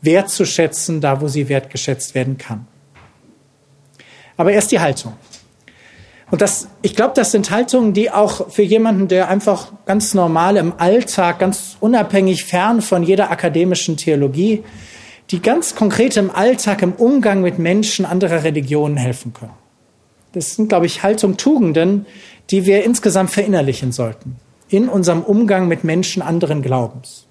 [0.00, 2.66] wertzuschätzen, da wo sie wertgeschätzt werden kann.
[4.36, 5.14] Aber erst die Haltung.
[6.30, 10.56] Und das, ich glaube, das sind Haltungen, die auch für jemanden, der einfach ganz normal
[10.56, 14.62] im Alltag, ganz unabhängig fern von jeder akademischen Theologie,
[15.30, 19.54] die ganz konkret im Alltag, im Umgang mit Menschen anderer Religionen helfen können.
[20.32, 22.06] Das sind, glaube ich, Haltung, Tugenden,
[22.50, 24.36] die wir insgesamt verinnerlichen sollten
[24.68, 27.26] in unserem Umgang mit Menschen anderen Glaubens.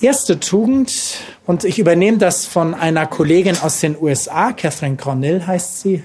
[0.00, 5.80] Erste Tugend, und ich übernehme das von einer Kollegin aus den USA, Catherine Cornell heißt
[5.80, 6.02] sie.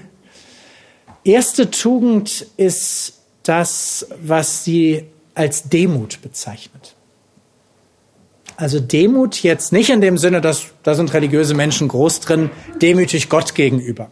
[1.24, 6.95] Erste Tugend ist das, was sie als Demut bezeichnet.
[8.56, 12.50] Also Demut jetzt nicht in dem Sinne, dass da sind religiöse Menschen groß drin,
[12.80, 14.10] demütig Gott gegenüber,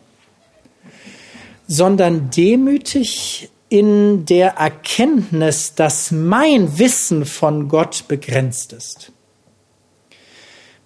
[1.66, 9.12] sondern demütig in der Erkenntnis, dass mein Wissen von Gott begrenzt ist.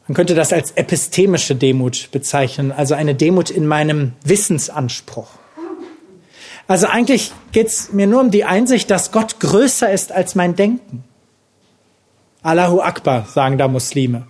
[0.07, 5.29] Man könnte das als epistemische Demut bezeichnen, also eine Demut in meinem Wissensanspruch.
[6.67, 10.55] Also eigentlich geht es mir nur um die Einsicht, dass Gott größer ist als mein
[10.55, 11.05] Denken.
[12.43, 14.27] Allahu Akbar, sagen da Muslime.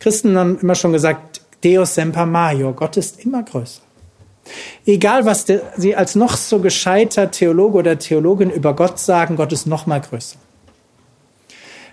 [0.00, 3.82] Christen haben immer schon gesagt, Deus semper major, Gott ist immer größer.
[4.84, 5.46] Egal, was
[5.76, 10.00] sie als noch so gescheiter Theologe oder Theologin über Gott sagen, Gott ist noch mal
[10.00, 10.36] größer.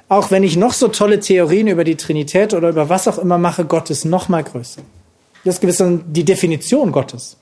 [0.07, 3.37] Auch wenn ich noch so tolle Theorien über die Trinität oder über was auch immer
[3.37, 4.81] mache, Gott ist noch mal größer.
[5.45, 7.37] Das ist gewiss die Definition Gottes.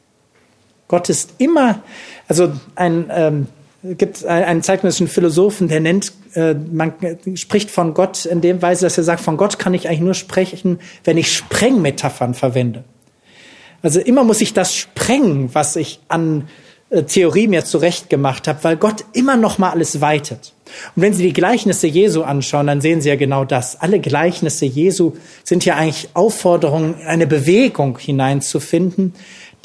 [0.89, 1.81] Gott ist immer,
[2.27, 3.47] also ein ähm,
[3.83, 6.93] gibt einen zeitgenössischen Philosophen, der nennt, äh, man
[7.33, 10.13] spricht von Gott in dem Weise, dass er sagt, von Gott kann ich eigentlich nur
[10.13, 12.83] sprechen, wenn ich Sprengmetaphern verwende.
[13.81, 16.47] Also immer muss ich das sprengen, was ich an
[16.91, 20.53] äh, Theorie mir zurechtgemacht habe, weil Gott immer noch mal alles weitet.
[20.95, 23.81] Und wenn Sie die Gleichnisse Jesu anschauen, dann sehen Sie ja genau das.
[23.81, 25.13] Alle Gleichnisse Jesu
[25.43, 29.15] sind ja eigentlich Aufforderungen, eine Bewegung hineinzufinden,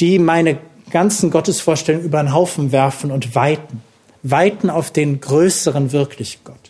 [0.01, 0.57] die meine
[0.91, 3.83] ganzen Gottesvorstellungen über einen Haufen werfen und weiten.
[4.23, 6.62] Weiten auf den größeren wirklich Gott.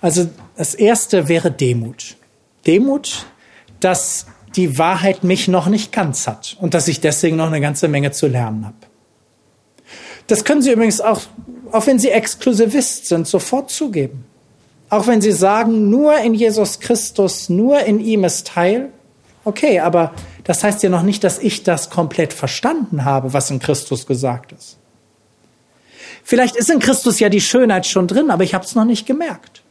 [0.00, 2.16] Also das erste wäre Demut.
[2.66, 3.26] Demut,
[3.80, 4.26] dass
[4.56, 8.12] die Wahrheit mich noch nicht ganz hat und dass ich deswegen noch eine ganze Menge
[8.12, 8.76] zu lernen habe.
[10.26, 11.22] Das können Sie übrigens auch,
[11.72, 14.24] auch wenn Sie Exklusivist sind, sofort zugeben.
[14.90, 18.90] Auch wenn Sie sagen, nur in Jesus Christus, nur in ihm ist Heil.
[19.44, 20.12] Okay, aber
[20.44, 24.52] das heißt ja noch nicht, dass ich das komplett verstanden habe, was in Christus gesagt
[24.52, 24.78] ist.
[26.24, 29.06] Vielleicht ist in Christus ja die Schönheit schon drin, aber ich habe es noch nicht
[29.06, 29.62] gemerkt.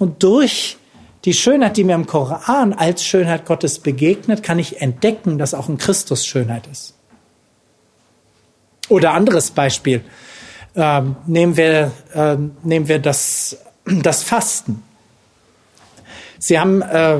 [0.00, 0.78] Und durch
[1.26, 5.68] die Schönheit, die mir im Koran als Schönheit Gottes begegnet, kann ich entdecken, dass auch
[5.68, 6.94] in Christus Schönheit ist.
[8.88, 10.02] Oder anderes Beispiel.
[10.74, 14.82] Ähm, nehmen wir, äh, nehmen wir das, das Fasten.
[16.38, 17.18] Sie haben, äh,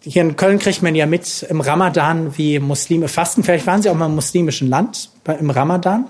[0.00, 3.44] hier in Köln kriegt man ja mit im Ramadan, wie Muslime fasten.
[3.44, 6.06] Vielleicht waren Sie auch mal im muslimischen Land im Ramadan.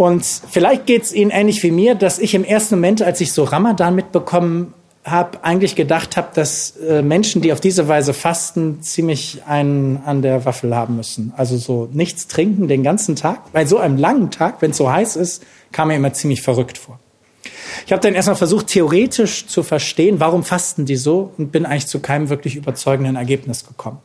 [0.00, 3.34] Und vielleicht geht es Ihnen ähnlich wie mir, dass ich im ersten Moment, als ich
[3.34, 4.72] so Ramadan mitbekommen
[5.04, 10.22] habe eigentlich gedacht habe, dass äh, Menschen, die auf diese Weise fasten, ziemlich einen an
[10.22, 11.34] der Waffel haben müssen.
[11.36, 13.52] Also so nichts trinken den ganzen Tag.
[13.52, 16.78] Bei so einem langen Tag, wenn es so heiß ist, kam mir immer ziemlich verrückt
[16.78, 16.98] vor.
[17.84, 21.88] Ich habe dann erstmal versucht, theoretisch zu verstehen, warum fasten die so und bin eigentlich
[21.88, 23.98] zu keinem wirklich überzeugenden Ergebnis gekommen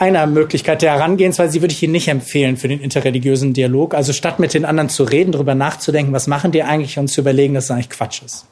[0.00, 3.94] einer Möglichkeit der Herangehensweise, würde ich Ihnen nicht empfehlen für den interreligiösen Dialog.
[3.94, 7.20] Also statt mit den anderen zu reden, darüber nachzudenken, was machen die eigentlich und zu
[7.20, 8.46] überlegen, dass es eigentlich Quatsch ist.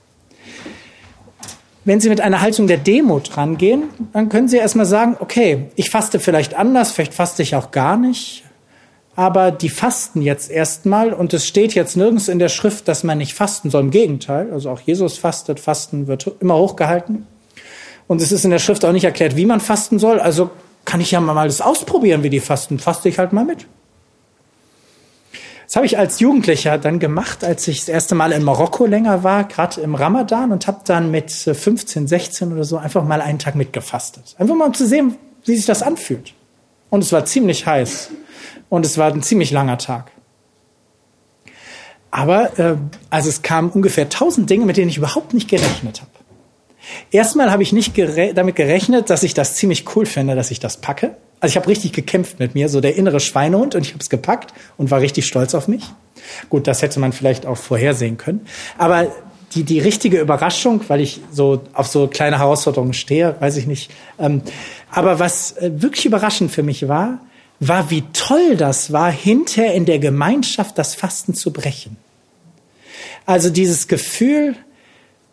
[1.87, 5.89] Wenn Sie mit einer Haltung der Demut rangehen, dann können Sie erstmal sagen, okay, ich
[5.89, 8.45] faste vielleicht anders, vielleicht faste ich auch gar nicht,
[9.17, 13.17] aber die fasten jetzt erstmal und es steht jetzt nirgends in der Schrift, dass man
[13.17, 13.85] nicht fasten soll.
[13.85, 17.27] Im Gegenteil, also auch Jesus fastet, Fasten wird immer hochgehalten.
[18.07, 20.21] Und es ist in der Schrift auch nicht erklärt, wie man fasten soll.
[20.21, 20.51] Also
[20.89, 22.79] kann ich ja mal das ausprobieren, wie die fasten.
[22.79, 23.67] Faste ich halt mal mit.
[25.67, 29.23] Das habe ich als Jugendlicher dann gemacht, als ich das erste Mal in Marokko länger
[29.23, 33.39] war, gerade im Ramadan und habe dann mit 15, 16 oder so einfach mal einen
[33.39, 34.35] Tag mitgefastet.
[34.39, 36.33] Einfach mal um zu sehen, wie sich das anfühlt.
[36.89, 38.09] Und es war ziemlich heiß
[38.71, 40.11] und es war ein ziemlich langer Tag.
[42.11, 42.77] Aber äh,
[43.11, 46.18] also es kamen ungefähr tausend Dinge, mit denen ich überhaupt nicht gerechnet habe.
[47.11, 50.61] Erstmal habe ich nicht gere damit gerechnet, dass ich das ziemlich cool finde, dass ich
[50.61, 51.17] das packe.
[51.41, 54.11] Also ich habe richtig gekämpft mit mir, so der innere Schweinehund und ich habe es
[54.11, 55.85] gepackt und war richtig stolz auf mich.
[56.49, 58.47] Gut, das hätte man vielleicht auch vorhersehen können.
[58.77, 59.07] Aber
[59.55, 63.91] die, die richtige Überraschung, weil ich so auf so kleine Herausforderungen stehe, weiß ich nicht.
[64.19, 64.43] Ähm,
[64.91, 67.21] aber was äh, wirklich überraschend für mich war,
[67.61, 71.97] war, wie toll das war, hinterher in der Gemeinschaft das Fasten zu brechen.
[73.27, 74.55] Also dieses Gefühl,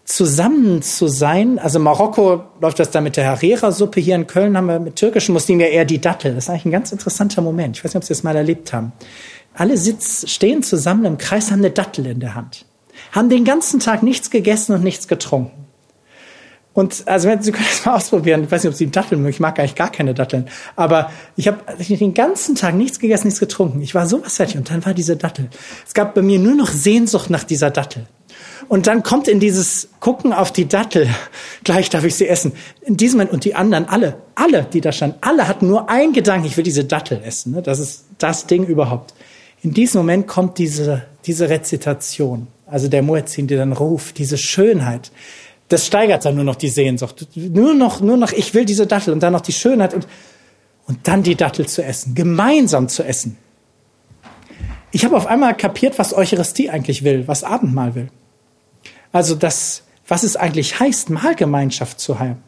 [0.06, 1.60] zusammen zu sein.
[1.60, 4.00] Also Marokko läuft das da mit der Harira-Suppe.
[4.00, 6.36] Hier in Köln haben wir mit türkischen Muslimen ja eher die Dattel.
[6.36, 7.78] Das ist eigentlich ein ganz interessanter Moment.
[7.78, 8.94] Ich weiß nicht, ob Sie das mal erlebt haben.
[9.56, 12.66] Alle sitzen, stehen zusammen im Kreis, haben eine Dattel in der Hand.
[13.12, 15.66] Haben den ganzen Tag nichts gegessen und nichts getrunken.
[16.74, 18.44] Und also Sie können das mal ausprobieren.
[18.44, 19.34] Ich weiß nicht, ob Sie Datteln mögen.
[19.34, 20.50] Ich mag eigentlich gar keine Datteln.
[20.76, 23.82] Aber ich habe den ganzen Tag nichts gegessen, nichts getrunken.
[23.82, 24.58] Ich war sowas fertig.
[24.58, 25.50] Und dann war diese Dattel.
[25.88, 28.06] Es gab bei mir nur noch Sehnsucht nach dieser Dattel.
[28.68, 31.08] Und dann kommt in dieses Gucken auf die Dattel,
[31.64, 32.54] gleich darf ich sie essen.
[32.82, 36.14] In diesem Moment, und die anderen, alle, alle, die da standen, alle hatten nur ein
[36.14, 37.54] Gedanke, ich will diese Dattel essen.
[37.54, 37.62] Ne?
[37.62, 39.14] Das ist das Ding überhaupt.
[39.62, 42.48] In diesem Moment kommt diese, diese Rezitation.
[42.66, 45.12] Also der Muezzin, der dann ruft, diese Schönheit
[45.70, 47.28] das steigert dann nur noch die Sehnsucht.
[47.36, 50.08] Nur noch, nur noch, ich will diese Dattel und dann noch die Schönheit und,
[50.88, 53.38] und dann die Dattel zu essen, gemeinsam zu essen.
[54.92, 58.10] Ich habe auf einmal kapiert, was Eucharistie eigentlich will, was Abendmahl will.
[59.16, 62.44] Also das, was es eigentlich heißt, Mahlgemeinschaft zu haben.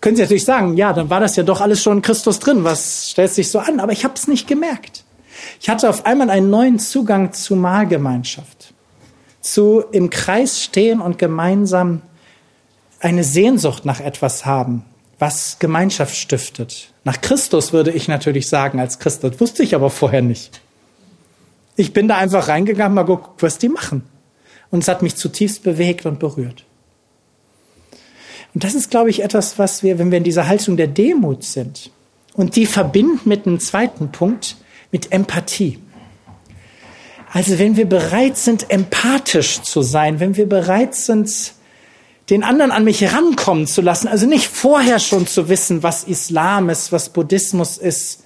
[0.00, 2.64] Können Sie natürlich sagen, ja, dann war das ja doch alles schon in Christus drin.
[2.64, 3.78] Was stellt sich so an?
[3.78, 5.04] Aber ich habe es nicht gemerkt.
[5.60, 8.74] Ich hatte auf einmal einen neuen Zugang zu Mahlgemeinschaft
[9.42, 12.02] zu im Kreis stehen und gemeinsam
[12.98, 14.84] eine Sehnsucht nach etwas haben,
[15.20, 16.92] was Gemeinschaft stiftet.
[17.04, 20.62] Nach Christus würde ich natürlich sagen, als Christ, das wusste ich aber vorher nicht.
[21.76, 24.02] Ich bin da einfach reingegangen, mal geguckt, was die machen.
[24.74, 26.64] Und es hat mich zutiefst bewegt und berührt.
[28.54, 31.44] Und das ist, glaube ich, etwas, was wir, wenn wir in dieser Haltung der Demut
[31.44, 31.92] sind
[32.32, 34.56] und die verbinden mit einem zweiten Punkt,
[34.90, 35.78] mit Empathie.
[37.32, 41.52] Also wenn wir bereit sind, empathisch zu sein, wenn wir bereit sind,
[42.28, 46.68] den anderen an mich herankommen zu lassen, also nicht vorher schon zu wissen, was Islam
[46.68, 48.24] ist, was Buddhismus ist,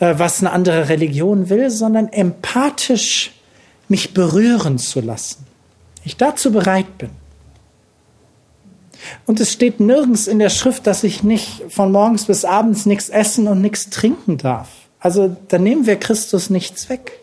[0.00, 3.32] äh, was eine andere Religion will, sondern empathisch
[3.90, 5.44] mich berühren zu lassen.
[6.04, 7.10] Ich dazu bereit bin.
[9.26, 13.08] Und es steht nirgends in der Schrift, dass ich nicht von morgens bis abends nichts
[13.08, 14.68] essen und nichts trinken darf.
[15.00, 17.20] Also da nehmen wir Christus nichts weg.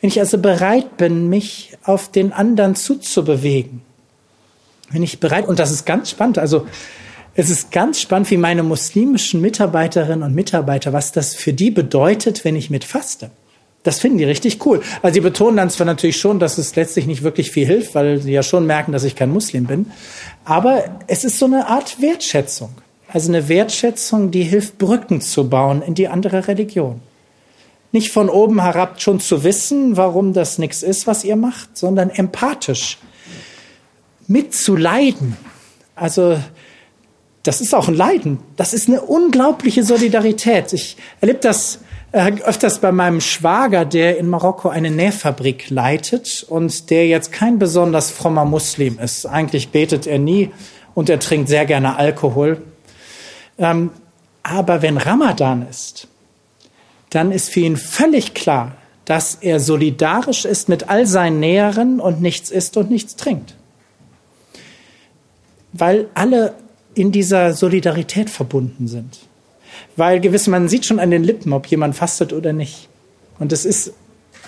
[0.00, 3.82] Wenn ich also bereit bin, mich auf den anderen zuzubewegen,
[4.90, 6.66] wenn ich bereit, und das ist ganz spannend, also
[7.34, 12.44] es ist ganz spannend, wie meine muslimischen Mitarbeiterinnen und Mitarbeiter, was das für die bedeutet,
[12.44, 13.30] wenn ich mit faste.
[13.82, 14.80] Das finden die richtig cool.
[15.02, 18.20] Also sie betonen dann zwar natürlich schon, dass es letztlich nicht wirklich viel hilft, weil
[18.20, 19.90] sie ja schon merken, dass ich kein Muslim bin.
[20.44, 22.70] Aber es ist so eine Art Wertschätzung.
[23.08, 27.00] Also eine Wertschätzung, die hilft, Brücken zu bauen in die andere Religion
[27.92, 32.10] nicht von oben herab schon zu wissen, warum das nichts ist, was ihr macht, sondern
[32.10, 32.98] empathisch
[34.26, 35.36] mitzuleiden.
[35.94, 36.38] Also
[37.42, 38.38] das ist auch ein Leiden.
[38.56, 40.72] Das ist eine unglaubliche Solidarität.
[40.72, 41.80] Ich erlebe das
[42.12, 47.58] äh, öfters bei meinem Schwager, der in Marokko eine Nähfabrik leitet und der jetzt kein
[47.58, 49.26] besonders frommer Muslim ist.
[49.26, 50.50] Eigentlich betet er nie
[50.94, 52.62] und er trinkt sehr gerne Alkohol.
[53.58, 53.90] Ähm,
[54.42, 56.08] aber wenn Ramadan ist,
[57.10, 62.20] dann ist für ihn völlig klar, dass er solidarisch ist mit all seinen Näheren und
[62.20, 63.54] nichts isst und nichts trinkt.
[65.72, 66.54] Weil alle
[66.94, 69.20] in dieser Solidarität verbunden sind.
[69.96, 72.88] Weil gewiss, man sieht schon an den Lippen, ob jemand fastet oder nicht.
[73.38, 73.92] Und es ist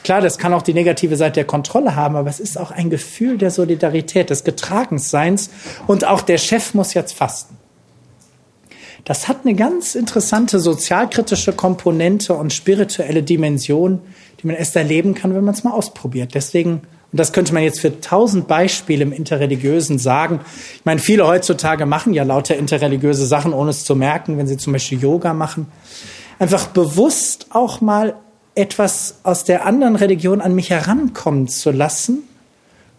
[0.05, 2.91] klar, das kann auch die negative Seite der Kontrolle haben, aber es ist auch ein
[2.91, 5.51] Gefühl der Solidarität, des Getragensseins
[5.87, 7.57] und auch der Chef muss jetzt fasten.
[9.05, 14.01] Das hat eine ganz interessante sozialkritische Komponente und spirituelle Dimension,
[14.41, 16.35] die man erst erleben kann, wenn man es mal ausprobiert.
[16.35, 16.83] Deswegen,
[17.15, 20.41] und das könnte man jetzt für tausend Beispiele im Interreligiösen sagen.
[20.75, 24.57] Ich meine, viele heutzutage machen ja lauter interreligiöse Sachen, ohne es zu merken, wenn sie
[24.57, 25.69] zum Beispiel Yoga machen.
[26.41, 28.17] Einfach bewusst auch mal
[28.57, 32.25] etwas aus der anderen Religion an mich herankommen zu lassen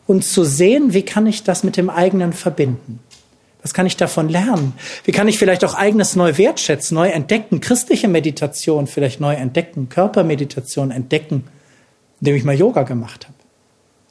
[0.07, 3.01] und zu sehen, wie kann ich das mit dem eigenen verbinden.
[3.63, 4.75] Was kann ich davon lernen?
[5.03, 9.89] Wie kann ich vielleicht auch eigenes neu wertschätzen, neu entdecken, christliche Meditation vielleicht neu entdecken,
[9.89, 11.43] Körpermeditation entdecken,
[12.21, 13.44] indem ich mal Yoga gemacht habe.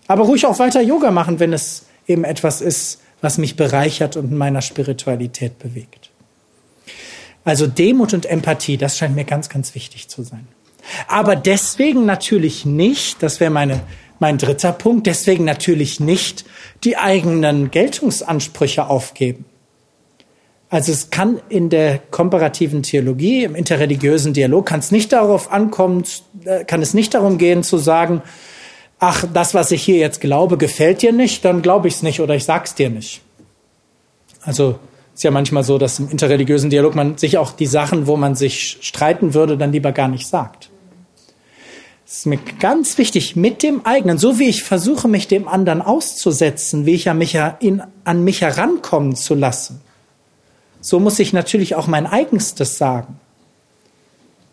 [0.07, 4.31] Aber ruhig auch weiter Yoga machen, wenn es eben etwas ist, was mich bereichert und
[4.31, 6.11] in meiner Spiritualität bewegt.
[7.45, 10.47] Also Demut und Empathie, das scheint mir ganz, ganz wichtig zu sein.
[11.09, 13.81] Aber deswegen natürlich nicht, das wäre meine
[14.19, 16.45] mein dritter Punkt, deswegen natürlich nicht
[16.85, 19.45] die eigenen Geltungsansprüche aufgeben.
[20.71, 26.05] Also es kann in der komparativen Theologie, im interreligiösen Dialog, kann es nicht darauf ankommen,
[26.45, 28.23] äh, kann es nicht darum gehen zu sagen,
[29.07, 32.21] ach, das, was ich hier jetzt glaube, gefällt dir nicht, dann glaube ich es nicht
[32.21, 33.21] oder ich sag's dir nicht.
[34.43, 34.79] Also
[35.15, 38.35] ist ja manchmal so, dass im interreligiösen Dialog man sich auch die Sachen, wo man
[38.35, 40.71] sich streiten würde, dann lieber gar nicht sagt.
[42.07, 45.83] Es ist mir ganz wichtig, mit dem eigenen, so wie ich versuche, mich dem anderen
[45.83, 49.81] auszusetzen, wie ich an mich, in, an mich herankommen zu lassen,
[50.81, 53.21] so muss ich natürlich auch mein Eigenstes sagen.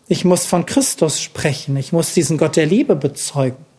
[0.08, 1.76] Ich muss von Christus sprechen.
[1.76, 3.71] Ich muss diesen Gott der Liebe bezeugen.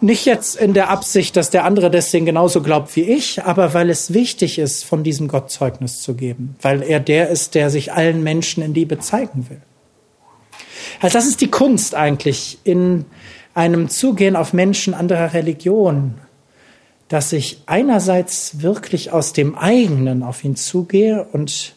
[0.00, 3.90] Nicht jetzt in der Absicht, dass der andere deswegen genauso glaubt wie ich, aber weil
[3.90, 7.92] es wichtig ist, von diesem Gott Zeugnis zu geben, weil er der ist, der sich
[7.92, 9.60] allen Menschen in Liebe zeigen will.
[11.00, 13.06] Also das ist die Kunst eigentlich in
[13.54, 16.14] einem Zugehen auf Menschen anderer Religion,
[17.08, 21.74] dass ich einerseits wirklich aus dem eigenen auf ihn zugehe und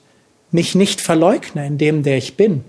[0.52, 2.64] mich nicht verleugne in dem, der ich bin,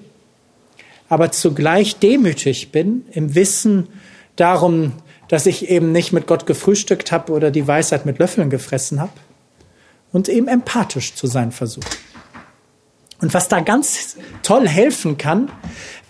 [1.10, 3.88] aber zugleich demütig bin im Wissen
[4.36, 4.92] darum,
[5.32, 9.12] dass ich eben nicht mit Gott gefrühstückt habe oder die Weisheit mit Löffeln gefressen habe
[10.12, 11.88] und eben empathisch zu sein versuche.
[13.18, 15.50] Und was da ganz toll helfen kann,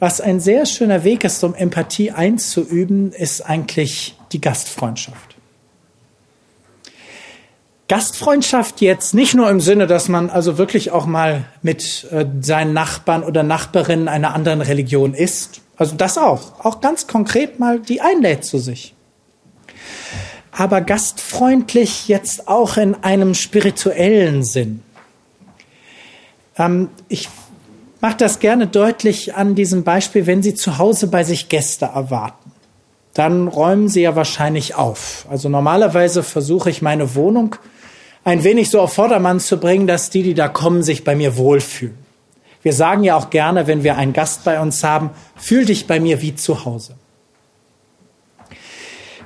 [0.00, 5.36] was ein sehr schöner Weg ist, um Empathie einzuüben, ist eigentlich die Gastfreundschaft.
[7.86, 12.72] Gastfreundschaft jetzt nicht nur im Sinne, dass man also wirklich auch mal mit äh, seinen
[12.72, 15.60] Nachbarn oder Nachbarinnen einer anderen Religion ist.
[15.76, 16.58] Also das auch.
[16.64, 18.96] Auch ganz konkret mal die einlädt zu sich
[20.50, 24.82] aber gastfreundlich jetzt auch in einem spirituellen Sinn.
[26.58, 27.28] Ähm, ich
[28.00, 32.52] mache das gerne deutlich an diesem Beispiel, wenn Sie zu Hause bei sich Gäste erwarten.
[33.14, 35.26] Dann räumen Sie ja wahrscheinlich auf.
[35.30, 37.56] Also normalerweise versuche ich meine Wohnung
[38.24, 41.36] ein wenig so auf Vordermann zu bringen, dass die, die da kommen, sich bei mir
[41.36, 41.96] wohlfühlen.
[42.62, 45.98] Wir sagen ja auch gerne, wenn wir einen Gast bei uns haben, fühl dich bei
[45.98, 46.94] mir wie zu Hause.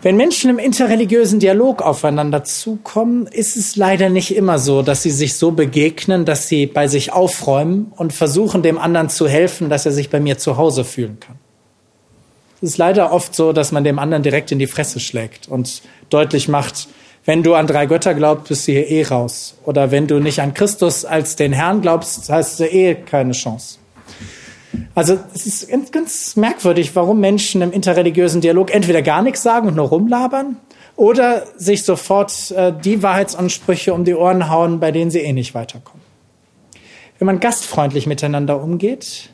[0.07, 5.11] Wenn Menschen im interreligiösen Dialog aufeinander zukommen, ist es leider nicht immer so, dass sie
[5.11, 9.85] sich so begegnen, dass sie bei sich aufräumen und versuchen, dem anderen zu helfen, dass
[9.85, 11.35] er sich bei mir zu Hause fühlen kann.
[12.63, 15.83] Es ist leider oft so, dass man dem anderen direkt in die Fresse schlägt und
[16.09, 16.87] deutlich macht,
[17.25, 19.57] wenn du an drei Götter glaubst, bist du hier eh raus.
[19.65, 23.79] Oder wenn du nicht an Christus als den Herrn glaubst, hast du eh keine Chance.
[24.95, 29.69] Also es ist ganz, ganz merkwürdig, warum Menschen im interreligiösen Dialog entweder gar nichts sagen
[29.69, 30.57] und nur rumlabern
[30.97, 35.55] oder sich sofort äh, die Wahrheitsansprüche um die Ohren hauen, bei denen sie eh nicht
[35.55, 36.03] weiterkommen.
[37.19, 39.31] Wenn man gastfreundlich miteinander umgeht,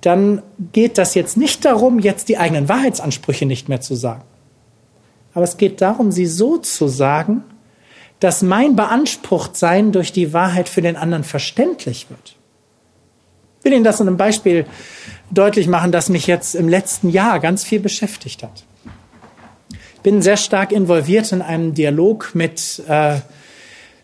[0.00, 0.42] dann
[0.72, 4.24] geht das jetzt nicht darum, jetzt die eigenen Wahrheitsansprüche nicht mehr zu sagen.
[5.32, 7.42] Aber es geht darum, sie so zu sagen,
[8.20, 12.36] dass mein Beanspruchtsein durch die Wahrheit für den anderen verständlich wird.
[13.64, 14.66] Ich will Ihnen das in einem Beispiel
[15.30, 18.66] deutlich machen, das mich jetzt im letzten Jahr ganz viel beschäftigt hat.
[19.94, 23.20] Ich bin sehr stark involviert in einem Dialog mit äh,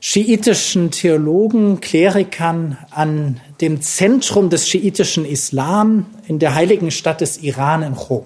[0.00, 7.82] schiitischen Theologen, Klerikern an dem Zentrum des schiitischen Islam in der heiligen Stadt des Iran
[7.82, 8.24] in Rom.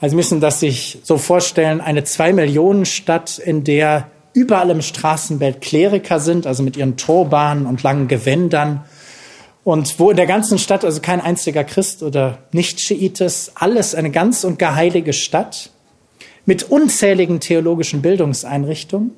[0.00, 5.60] Also müssen das sich so vorstellen, eine zwei Millionen Stadt, in der überall im Straßenbild
[5.60, 8.84] Kleriker sind, also mit ihren Turbanen und langen Gewändern
[9.68, 14.10] und wo in der ganzen Stadt also kein einziger Christ oder Nicht-Schiit ist, alles eine
[14.10, 15.72] ganz und gar heilige Stadt
[16.46, 19.10] mit unzähligen theologischen Bildungseinrichtungen.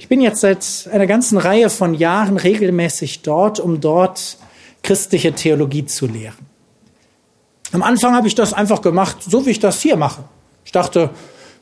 [0.00, 4.36] Ich bin jetzt seit einer ganzen Reihe von Jahren regelmäßig dort, um dort
[4.82, 6.44] christliche Theologie zu lehren.
[7.70, 10.24] Am Anfang habe ich das einfach gemacht, so wie ich das hier mache.
[10.64, 11.10] Ich dachte,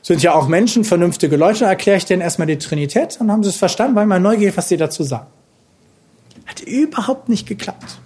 [0.01, 3.49] sind ja auch Menschen, vernünftige Leute, erkläre ich denen erstmal die Trinität, dann haben sie
[3.49, 5.27] es verstanden, weil man neugierig, was sie dazu sagen.
[6.45, 7.99] Hat überhaupt nicht geklappt.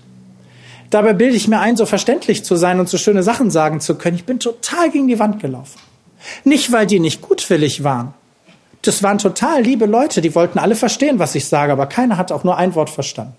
[0.89, 3.95] Dabei bilde ich mir ein, so verständlich zu sein und so schöne Sachen sagen zu
[3.95, 4.15] können.
[4.15, 5.79] Ich bin total gegen die Wand gelaufen.
[6.43, 8.13] Nicht, weil die nicht gutwillig waren.
[8.81, 12.31] Das waren total liebe Leute, die wollten alle verstehen, was ich sage, aber keiner hat
[12.31, 13.35] auch nur ein Wort verstanden.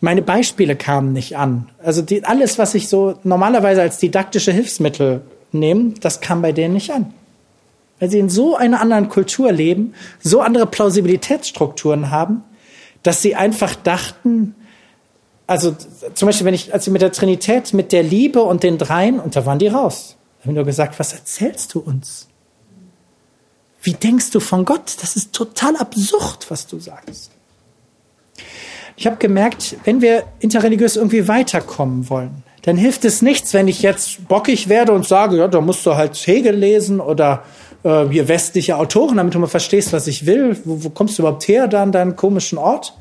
[0.00, 1.68] Meine Beispiele kamen nicht an.
[1.80, 5.20] Also die, alles, was ich so normalerweise als didaktische Hilfsmittel
[5.52, 7.14] nehme, das kam bei denen nicht an.
[8.00, 12.42] Weil sie in so einer anderen Kultur leben, so andere Plausibilitätsstrukturen haben,
[13.02, 14.54] dass sie einfach dachten,
[15.46, 15.76] also
[16.14, 19.20] zum Beispiel, wenn ich, als ich mit der Trinität, mit der Liebe und den Dreien,
[19.20, 20.16] und da waren die raus.
[20.38, 22.28] Da haben nur gesagt, was erzählst du uns?
[23.82, 24.96] Wie denkst du von Gott?
[25.00, 27.32] Das ist total absurd, was du sagst.
[28.96, 33.82] Ich habe gemerkt, wenn wir interreligiös irgendwie weiterkommen wollen, dann hilft es nichts, wenn ich
[33.82, 37.42] jetzt bockig werde und sage, ja, da musst du halt Hegel lesen oder
[37.84, 40.60] äh, hier westliche Autoren, damit du mal verstehst, was ich will.
[40.64, 42.96] Wo, wo kommst du überhaupt her, da an deinen komischen Ort?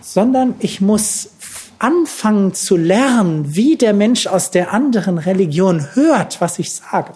[0.00, 1.30] Sondern ich muss
[1.78, 7.12] anfangen zu lernen, wie der Mensch aus der anderen Religion hört, was ich sage.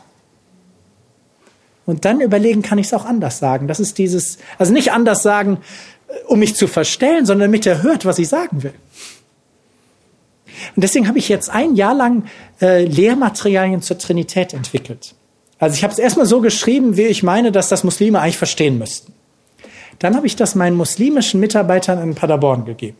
[1.86, 3.66] Und dann überlegen, kann ich es auch anders sagen.
[3.66, 5.58] Das ist dieses, also nicht anders sagen,
[6.26, 8.74] um mich zu verstellen, sondern damit er hört, was ich sagen will.
[10.76, 12.24] Und deswegen habe ich jetzt ein Jahr lang
[12.60, 15.14] äh, Lehrmaterialien zur Trinität entwickelt.
[15.60, 18.78] Also ich habe es erstmal so geschrieben, wie ich meine, dass das Muslime eigentlich verstehen
[18.78, 19.12] müssten.
[19.98, 22.96] Dann habe ich das meinen muslimischen Mitarbeitern in Paderborn gegeben.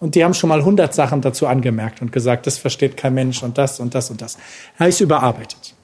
[0.00, 3.42] Und die haben schon mal 100 Sachen dazu angemerkt und gesagt, das versteht kein Mensch
[3.44, 4.34] und das und das und das.
[4.34, 5.74] Dann habe ich es überarbeitet.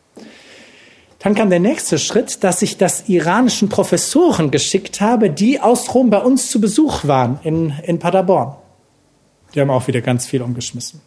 [1.21, 6.11] Dann kam der nächste Schritt, dass ich das iranischen Professoren geschickt habe, die aus Rom
[6.11, 8.57] bei uns zu Besuch waren in, in Paderborn.
[9.55, 11.01] Die haben auch wieder ganz viel umgeschmissen.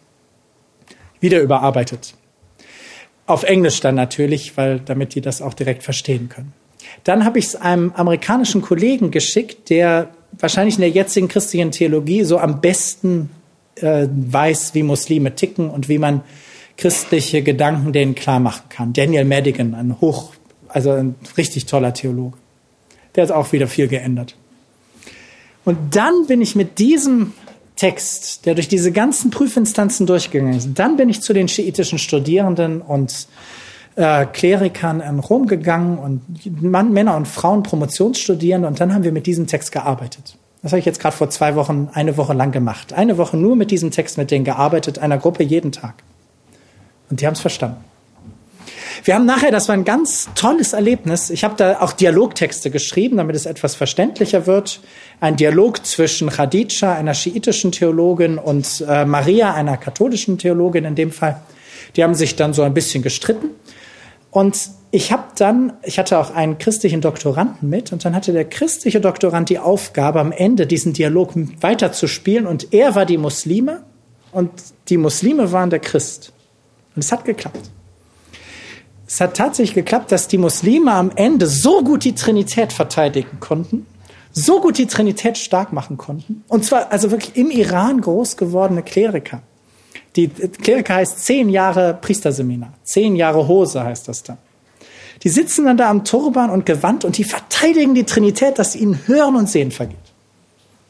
[1.19, 2.15] Wieder überarbeitet.
[3.25, 6.53] Auf Englisch dann natürlich, weil damit die das auch direkt verstehen können.
[7.03, 10.09] Dann habe ich es einem amerikanischen Kollegen geschickt, der
[10.39, 13.29] wahrscheinlich in der jetzigen christlichen Theologie so am besten
[13.75, 16.21] äh, weiß, wie Muslime ticken und wie man
[16.77, 18.93] christliche Gedanken denen klar machen kann.
[18.93, 20.33] Daniel Madigan, ein hoch,
[20.67, 22.37] also ein richtig toller Theologe.
[23.15, 24.35] Der hat auch wieder viel geändert.
[25.65, 27.33] Und dann bin ich mit diesem
[27.75, 32.81] Text, der durch diese ganzen Prüfinstanzen durchgegangen ist, dann bin ich zu den schiitischen Studierenden
[32.81, 33.27] und
[33.95, 39.11] äh, Klerikern in Rom gegangen und Mann, Männer und Frauen Promotionsstudierende und dann haben wir
[39.11, 40.37] mit diesem Text gearbeitet.
[40.61, 42.93] Das habe ich jetzt gerade vor zwei Wochen, eine Woche lang gemacht.
[42.93, 46.03] Eine Woche nur mit diesem Text mit denen gearbeitet, einer Gruppe jeden Tag.
[47.09, 47.83] Und die haben es verstanden.
[49.03, 51.29] Wir haben nachher, das war ein ganz tolles Erlebnis.
[51.29, 54.81] Ich habe da auch Dialogtexte geschrieben, damit es etwas verständlicher wird.
[55.19, 61.11] Ein Dialog zwischen Khadija, einer schiitischen Theologin, und äh, Maria, einer katholischen Theologin in dem
[61.11, 61.41] Fall.
[61.95, 63.49] Die haben sich dann so ein bisschen gestritten.
[64.31, 68.45] Und ich habe dann, ich hatte auch einen christlichen Doktoranden mit und dann hatte der
[68.45, 73.83] christliche Doktorand die Aufgabe, am Ende diesen Dialog weiterzuspielen und er war die Muslime
[74.31, 74.51] und
[74.89, 76.31] die Muslime waren der Christ.
[76.95, 77.69] Und es hat geklappt.
[79.13, 83.85] Es hat tatsächlich geklappt, dass die Muslime am Ende so gut die Trinität verteidigen konnten,
[84.31, 86.43] so gut die Trinität stark machen konnten.
[86.47, 89.43] Und zwar also wirklich im Iran groß gewordene Kleriker.
[90.15, 94.39] Die Kleriker heißt zehn Jahre Priesterseminar, zehn Jahre Hose heißt das dann.
[95.21, 98.99] Die sitzen dann da am Turban und Gewand und die verteidigen die Trinität, dass ihnen
[99.05, 99.97] Hören und Sehen vergeht.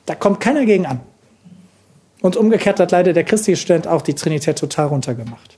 [0.06, 1.02] Da kommt keiner gegen an.
[2.22, 5.58] Und umgekehrt hat leider der christliche Student auch die Trinität total runtergemacht.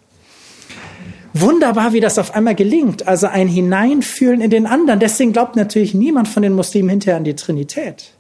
[1.38, 3.08] Wunderbar, wie das auf einmal gelingt.
[3.08, 5.00] Also ein Hineinfühlen in den anderen.
[5.00, 8.16] Deswegen glaubt natürlich niemand von den Muslimen hinterher an die Trinität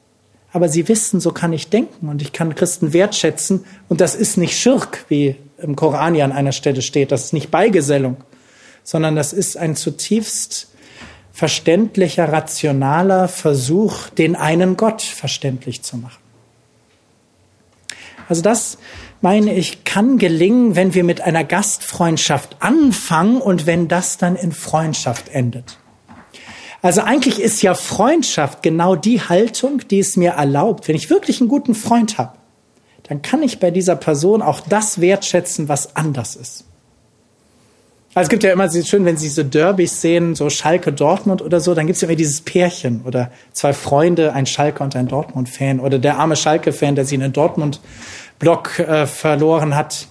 [0.56, 4.38] aber sie wissen, so kann ich denken und ich kann Christen wertschätzen und das ist
[4.38, 8.16] nicht Schirk, wie im Koran ja an einer Stelle steht, das ist nicht Beigesellung,
[8.82, 10.70] sondern das ist ein zutiefst
[11.34, 16.24] verständlicher, rationaler Versuch, den einen Gott verständlich zu machen.
[18.30, 18.78] Also das
[19.22, 24.52] meine ich, kann gelingen, wenn wir mit einer Gastfreundschaft anfangen und wenn das dann in
[24.52, 25.78] Freundschaft endet.
[26.82, 31.42] Also eigentlich ist ja Freundschaft genau die Haltung, die es mir erlaubt, wenn ich wirklich
[31.42, 32.38] einen guten Freund habe,
[33.04, 36.66] dann kann ich bei dieser Person auch das wertschätzen, was anders ist.
[38.16, 41.42] Also es gibt ja immer so schön, wenn Sie so Derbys sehen, so Schalke Dortmund
[41.42, 44.96] oder so, dann gibt es ja immer dieses Pärchen oder zwei Freunde, ein Schalke und
[44.96, 47.34] ein Dortmund-Fan oder der arme Schalke-Fan, der sie in den
[48.40, 50.08] Dortmund-Block äh, verloren hat.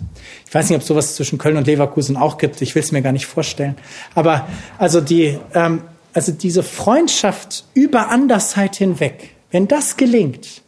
[0.47, 2.63] Ich weiß nicht, ob sowas zwischen Köln und Leverkusen auch gibt.
[2.63, 3.77] Ich will es mir gar nicht vorstellen.
[4.15, 4.47] Aber
[4.79, 5.83] also die ähm,
[6.13, 10.63] also diese Freundschaft über Andersheit hinweg, wenn das gelingt,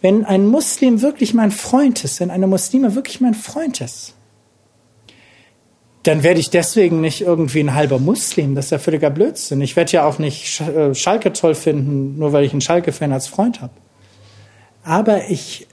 [0.00, 4.14] wenn ein Muslim wirklich mein Freund ist, wenn eine Muslime wirklich mein Freund ist,
[6.02, 8.54] dann werde ich deswegen nicht irgendwie ein halber Muslim.
[8.54, 9.60] Das ist ja völliger Blödsinn.
[9.60, 13.26] Ich werde ja auch nicht äh, Schalke toll finden, nur weil ich einen Schalke-Fan als
[13.26, 13.72] Freund habe.
[14.84, 15.66] Aber ich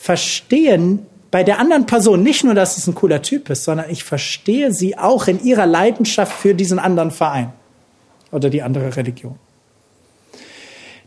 [0.00, 0.98] verstehe
[1.30, 4.72] bei der anderen Person nicht nur, dass es ein cooler Typ ist, sondern ich verstehe
[4.72, 7.52] sie auch in ihrer Leidenschaft für diesen anderen Verein
[8.32, 9.36] oder die andere Religion.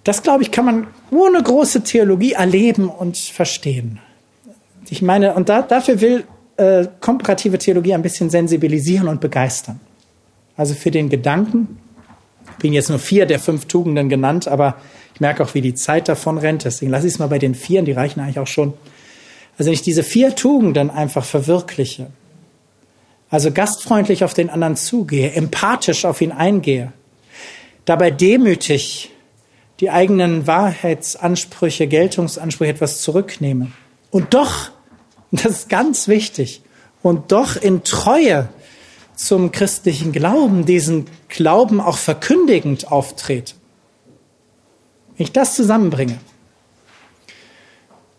[0.03, 3.99] Das, glaube ich, kann man ohne große Theologie erleben und verstehen.
[4.90, 6.24] Ich meine, und da, dafür will
[6.57, 9.80] äh, komparative Theologie ein bisschen sensibilisieren und begeistern.
[10.56, 11.80] Also für den Gedanken,
[12.52, 14.76] ich bin jetzt nur vier der fünf Tugenden genannt, aber
[15.14, 16.65] ich merke auch, wie die Zeit davon rennt.
[16.65, 18.73] Deswegen lasse ich es mal bei den vieren, die reichen eigentlich auch schon.
[19.57, 22.07] Also wenn ich diese vier Tugenden einfach verwirkliche,
[23.30, 26.91] also gastfreundlich auf den anderen zugehe, empathisch auf ihn eingehe,
[27.85, 29.11] dabei demütig
[29.80, 33.73] die eigenen Wahrheitsansprüche, Geltungsansprüche etwas zurücknehmen.
[34.11, 34.72] Und doch,
[35.31, 36.61] das ist ganz wichtig,
[37.02, 38.49] und doch in Treue
[39.15, 43.53] zum christlichen Glauben, diesen Glauben auch verkündigend auftrete.
[45.18, 46.18] Wenn ich das zusammenbringe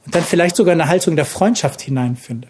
[0.07, 2.49] und dann vielleicht sogar eine Haltung der Freundschaft hineinfinde,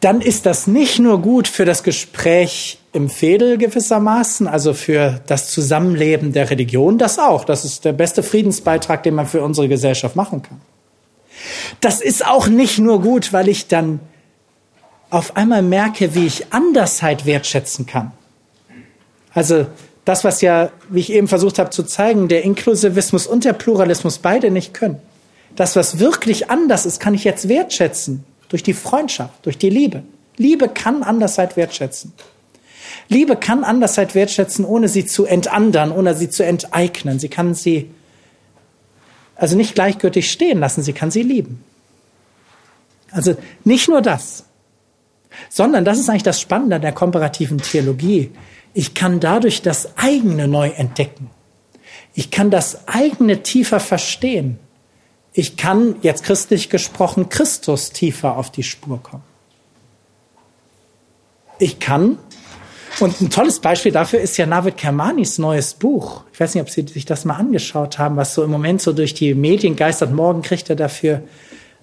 [0.00, 5.50] dann ist das nicht nur gut für das Gespräch im Fädel gewissermaßen, also für das
[5.50, 7.44] Zusammenleben der Religion, das auch.
[7.44, 10.60] Das ist der beste Friedensbeitrag, den man für unsere Gesellschaft machen kann.
[11.80, 14.00] Das ist auch nicht nur gut, weil ich dann
[15.08, 18.12] auf einmal merke, wie ich Andersheit wertschätzen kann.
[19.34, 19.66] Also
[20.04, 24.18] das, was ja, wie ich eben versucht habe zu zeigen, der Inklusivismus und der Pluralismus
[24.18, 25.00] beide nicht können.
[25.54, 30.02] Das, was wirklich anders ist, kann ich jetzt wertschätzen durch die Freundschaft, durch die Liebe.
[30.36, 32.12] Liebe kann Andersheit wertschätzen.
[33.08, 37.18] Liebe kann Andersheit wertschätzen, ohne sie zu entandern, ohne sie zu enteignen.
[37.18, 37.90] Sie kann sie
[39.36, 41.64] also nicht gleichgültig stehen lassen, sie kann sie lieben.
[43.10, 44.44] Also nicht nur das,
[45.48, 48.30] sondern das ist eigentlich das Spannende an der komparativen Theologie.
[48.74, 51.30] Ich kann dadurch das eigene neu entdecken.
[52.14, 54.58] Ich kann das eigene tiefer verstehen.
[55.32, 59.24] Ich kann, jetzt christlich gesprochen, Christus tiefer auf die Spur kommen.
[61.58, 62.18] Ich kann,
[63.00, 66.24] und ein tolles Beispiel dafür ist ja Navid Kermanis neues Buch.
[66.32, 68.92] Ich weiß nicht, ob Sie sich das mal angeschaut haben, was so im Moment so
[68.92, 70.12] durch die Medien geistert.
[70.12, 71.22] Morgen kriegt er dafür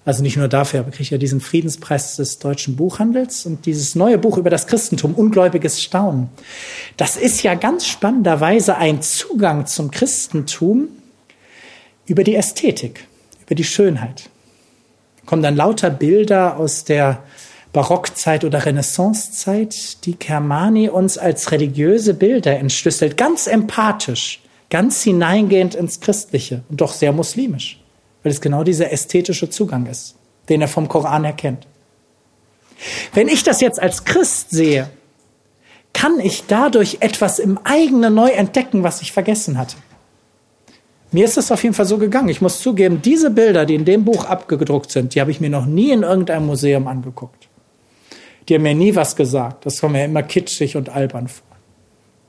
[0.04, 4.16] also nicht nur dafür, aber kriegt ja diesen Friedenspreis des deutschen Buchhandels und dieses neue
[4.16, 6.30] Buch über das Christentum, Ungläubiges Staunen.
[6.96, 10.88] Das ist ja ganz spannenderweise ein Zugang zum Christentum
[12.06, 13.06] über die Ästhetik,
[13.44, 14.30] über die Schönheit.
[15.26, 17.22] Kommen dann lauter Bilder aus der
[17.72, 24.40] Barockzeit oder Renaissancezeit, die Kermani uns als religiöse Bilder entschlüsselt, ganz empathisch,
[24.70, 27.79] ganz hineingehend ins Christliche und doch sehr muslimisch
[28.22, 30.16] weil es genau dieser ästhetische Zugang ist,
[30.48, 31.66] den er vom Koran erkennt.
[33.12, 34.90] Wenn ich das jetzt als Christ sehe,
[35.92, 39.76] kann ich dadurch etwas im eigenen neu entdecken, was ich vergessen hatte.
[41.12, 42.28] Mir ist es auf jeden Fall so gegangen.
[42.28, 45.50] Ich muss zugeben, diese Bilder, die in dem Buch abgedruckt sind, die habe ich mir
[45.50, 47.48] noch nie in irgendeinem Museum angeguckt.
[48.48, 49.66] Die haben mir nie was gesagt.
[49.66, 51.49] Das kommt mir immer kitschig und albern vor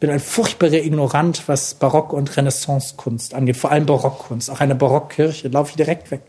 [0.02, 4.50] bin ein furchtbarer Ignorant, was Barock- und Renaissancekunst angeht, vor allem Barockkunst.
[4.50, 6.22] Auch eine Barockkirche, laufe ich direkt weg.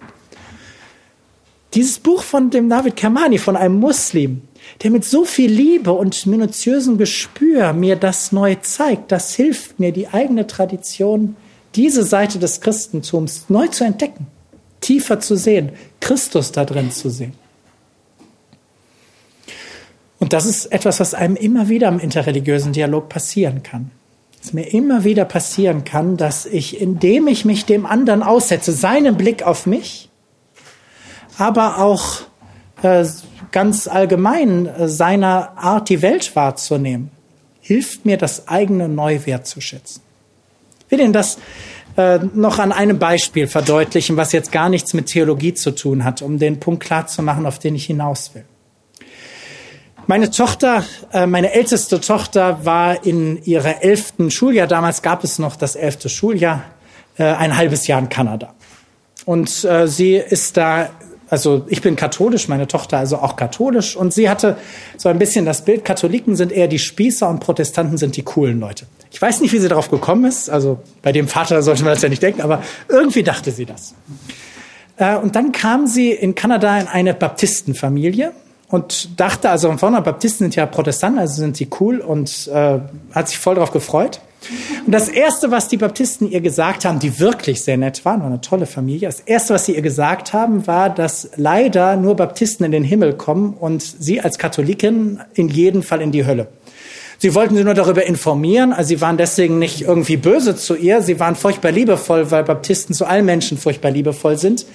[1.73, 4.43] Dieses Buch von dem David Kermani, von einem Muslim,
[4.83, 9.91] der mit so viel Liebe und minutiösem Gespür mir das neu zeigt, das hilft mir,
[9.91, 11.35] die eigene Tradition,
[11.75, 14.27] diese Seite des Christentums neu zu entdecken,
[14.83, 17.33] tiefer zu sehen, Christus da drin zu sehen.
[20.23, 23.91] Und das ist etwas, was einem immer wieder im interreligiösen Dialog passieren kann.
[24.41, 29.17] Es mir immer wieder passieren kann, dass ich, indem ich mich dem anderen aussetze, seinen
[29.17, 30.11] Blick auf mich,
[31.39, 32.21] aber auch
[32.85, 33.05] äh,
[33.51, 37.11] ganz allgemein äh, seiner Art, die Welt wahrzunehmen,
[37.61, 40.03] hilft mir, das eigene neu wertzuschätzen.
[40.87, 41.39] Ich will Ihnen das
[41.97, 46.23] äh, noch an einem Beispiel verdeutlichen, was jetzt gar nichts mit Theologie zu tun hat,
[46.23, 48.45] um den Punkt klar zu machen, auf den ich hinaus will.
[50.09, 55.55] Meine Tochter, äh, meine älteste Tochter war in ihrer elften Schuljahr, damals gab es noch
[55.55, 56.65] das elfte Schuljahr,
[57.19, 58.53] äh, ein halbes Jahr in Kanada.
[59.27, 60.91] Und äh, sie ist da,
[61.31, 63.95] also ich bin katholisch, meine Tochter also auch katholisch.
[63.95, 64.57] Und sie hatte
[64.97, 68.59] so ein bisschen das Bild, Katholiken sind eher die Spießer und Protestanten sind die coolen
[68.59, 68.87] Leute.
[69.13, 70.51] Ich weiß nicht, wie sie darauf gekommen ist.
[70.51, 73.95] Also bei dem Vater sollte man das ja nicht denken, aber irgendwie dachte sie das.
[75.23, 78.33] Und dann kam sie in Kanada in eine Baptistenfamilie
[78.73, 82.79] und dachte, also von vorne, Baptisten sind ja Protestanten, also sind sie cool und äh,
[83.15, 84.21] hat sich voll darauf gefreut.
[84.87, 88.29] Und das Erste, was die Baptisten ihr gesagt haben, die wirklich sehr nett waren, war
[88.29, 92.65] eine tolle Familie, das Erste, was sie ihr gesagt haben, war, dass leider nur Baptisten
[92.65, 96.49] in den Himmel kommen und sie als Katholikin in jedem Fall in die Hölle.
[97.19, 101.03] Sie wollten sie nur darüber informieren, also sie waren deswegen nicht irgendwie böse zu ihr,
[101.03, 104.67] sie waren furchtbar liebevoll, weil Baptisten zu allen Menschen furchtbar liebevoll sind.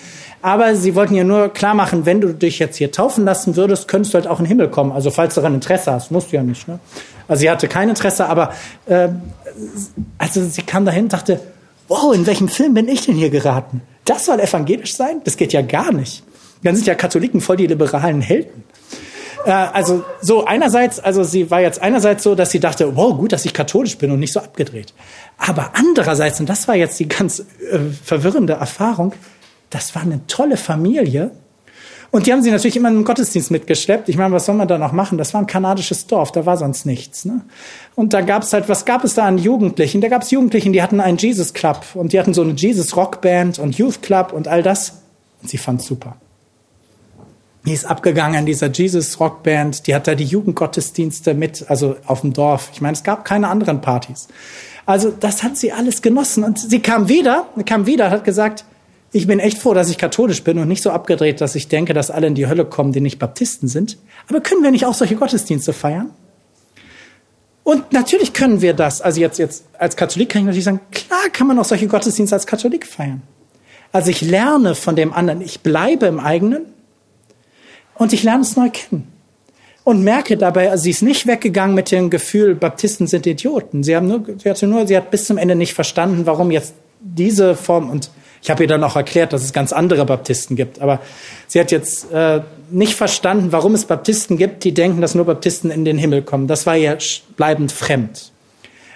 [0.42, 3.88] Aber sie wollten ja nur klar machen, wenn du dich jetzt hier taufen lassen würdest,
[3.88, 4.92] könntest du halt auch in den Himmel kommen.
[4.92, 6.68] Also falls du daran Interesse hast, musst du ja nicht.
[6.68, 6.80] Ne?
[7.28, 8.54] Also sie hatte kein Interesse, aber
[8.86, 9.10] äh,
[10.18, 11.40] also sie kam dahin und dachte,
[11.88, 13.82] wow, in welchem Film bin ich denn hier geraten?
[14.06, 15.22] Das soll evangelisch sein?
[15.24, 16.24] Das geht ja gar nicht.
[16.64, 18.64] Dann sind ja Katholiken voll die liberalen Helden.
[19.46, 23.32] Äh, also so einerseits, also sie war jetzt einerseits so, dass sie dachte, wow, gut,
[23.32, 24.94] dass ich katholisch bin und nicht so abgedreht.
[25.38, 29.14] Aber andererseits, und das war jetzt die ganz äh, verwirrende Erfahrung,
[29.70, 31.32] das war eine tolle Familie.
[32.10, 34.08] Und die haben sie natürlich immer in den Gottesdienst mitgeschleppt.
[34.08, 35.18] Ich meine, was soll man da noch machen?
[35.18, 37.26] Das war ein kanadisches Dorf, da war sonst nichts.
[37.26, 37.42] Ne?
[37.96, 40.00] Und da gab es halt, was gab es da an Jugendlichen?
[40.00, 42.96] Da gab es Jugendlichen, die hatten einen Jesus Club und die hatten so eine Jesus
[42.96, 45.02] Rockband und Youth Club und all das.
[45.42, 46.16] Und sie fand super.
[47.66, 52.22] Die ist abgegangen in dieser Jesus Rockband, die hat da die Jugendgottesdienste mit, also auf
[52.22, 52.70] dem Dorf.
[52.72, 54.30] Ich meine, es gab keine anderen Partys.
[54.86, 56.46] Also das hat sie alles genossen.
[56.46, 58.64] Und sie kam wieder, kam wieder, hat gesagt,
[59.12, 61.94] ich bin echt froh, dass ich katholisch bin und nicht so abgedreht, dass ich denke,
[61.94, 63.98] dass alle in die Hölle kommen, die nicht Baptisten sind.
[64.28, 66.12] Aber können wir nicht auch solche Gottesdienste feiern?
[67.64, 69.02] Und natürlich können wir das.
[69.02, 72.36] Also jetzt, jetzt als Katholik kann ich natürlich sagen, klar kann man auch solche Gottesdienste
[72.36, 73.22] als Katholik feiern.
[73.92, 76.66] Also ich lerne von dem anderen, ich bleibe im eigenen
[77.96, 79.12] und ich lerne es neu kennen.
[79.84, 83.84] Und merke dabei, also sie ist nicht weggegangen mit dem Gefühl, Baptisten sind Idioten.
[83.84, 86.74] Sie haben nur, sie hatte nur, sie hat bis zum Ende nicht verstanden, warum jetzt
[87.00, 88.12] diese Form und
[88.48, 90.80] ich habe ihr dann auch erklärt, dass es ganz andere Baptisten gibt.
[90.80, 91.02] Aber
[91.48, 95.70] sie hat jetzt äh, nicht verstanden, warum es Baptisten gibt, die denken, dass nur Baptisten
[95.70, 96.48] in den Himmel kommen.
[96.48, 96.98] Das war ihr
[97.36, 98.32] bleibend fremd.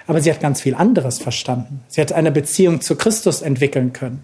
[0.08, 1.82] Aber sie hat ganz viel anderes verstanden.
[1.90, 4.24] Sie hat eine Beziehung zu Christus entwickeln können.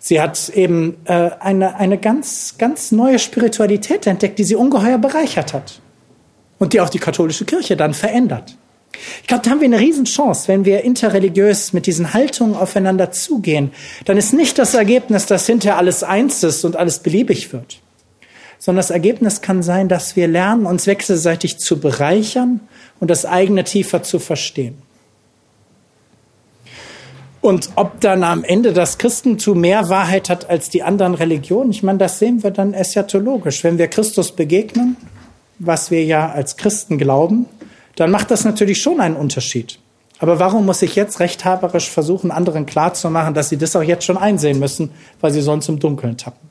[0.00, 5.52] Sie hat eben äh, eine, eine ganz, ganz neue Spiritualität entdeckt, die sie ungeheuer bereichert
[5.52, 5.80] hat.
[6.58, 8.56] Und die auch die katholische Kirche dann verändert.
[9.20, 13.72] Ich glaube, da haben wir eine Riesenchance, wenn wir interreligiös mit diesen Haltungen aufeinander zugehen.
[14.04, 17.78] Dann ist nicht das Ergebnis, dass hinterher alles eins ist und alles beliebig wird,
[18.58, 22.60] sondern das Ergebnis kann sein, dass wir lernen, uns wechselseitig zu bereichern
[23.00, 24.82] und das eigene tiefer zu verstehen.
[27.40, 31.82] Und ob dann am Ende das Christentum mehr Wahrheit hat als die anderen Religionen, ich
[31.82, 33.62] meine, das sehen wir dann eschatologisch.
[33.62, 34.96] Wenn wir Christus begegnen,
[35.58, 37.46] was wir ja als Christen glauben,
[37.98, 39.80] dann macht das natürlich schon einen Unterschied.
[40.20, 44.16] Aber warum muss ich jetzt rechthaberisch versuchen, anderen klarzumachen, dass sie das auch jetzt schon
[44.16, 46.48] einsehen müssen, weil sie sonst im Dunkeln tappen?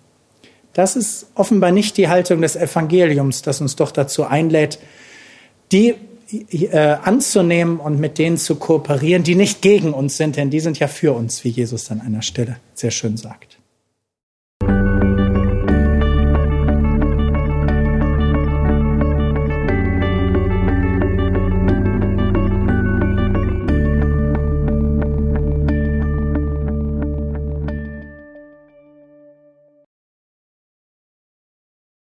[0.74, 4.80] Das ist offenbar nicht die Haltung des Evangeliums, das uns doch dazu einlädt,
[5.72, 5.96] die
[6.50, 10.80] äh, anzunehmen und mit denen zu kooperieren, die nicht gegen uns sind, denn die sind
[10.80, 13.57] ja für uns, wie Jesus an einer Stelle sehr schön sagt.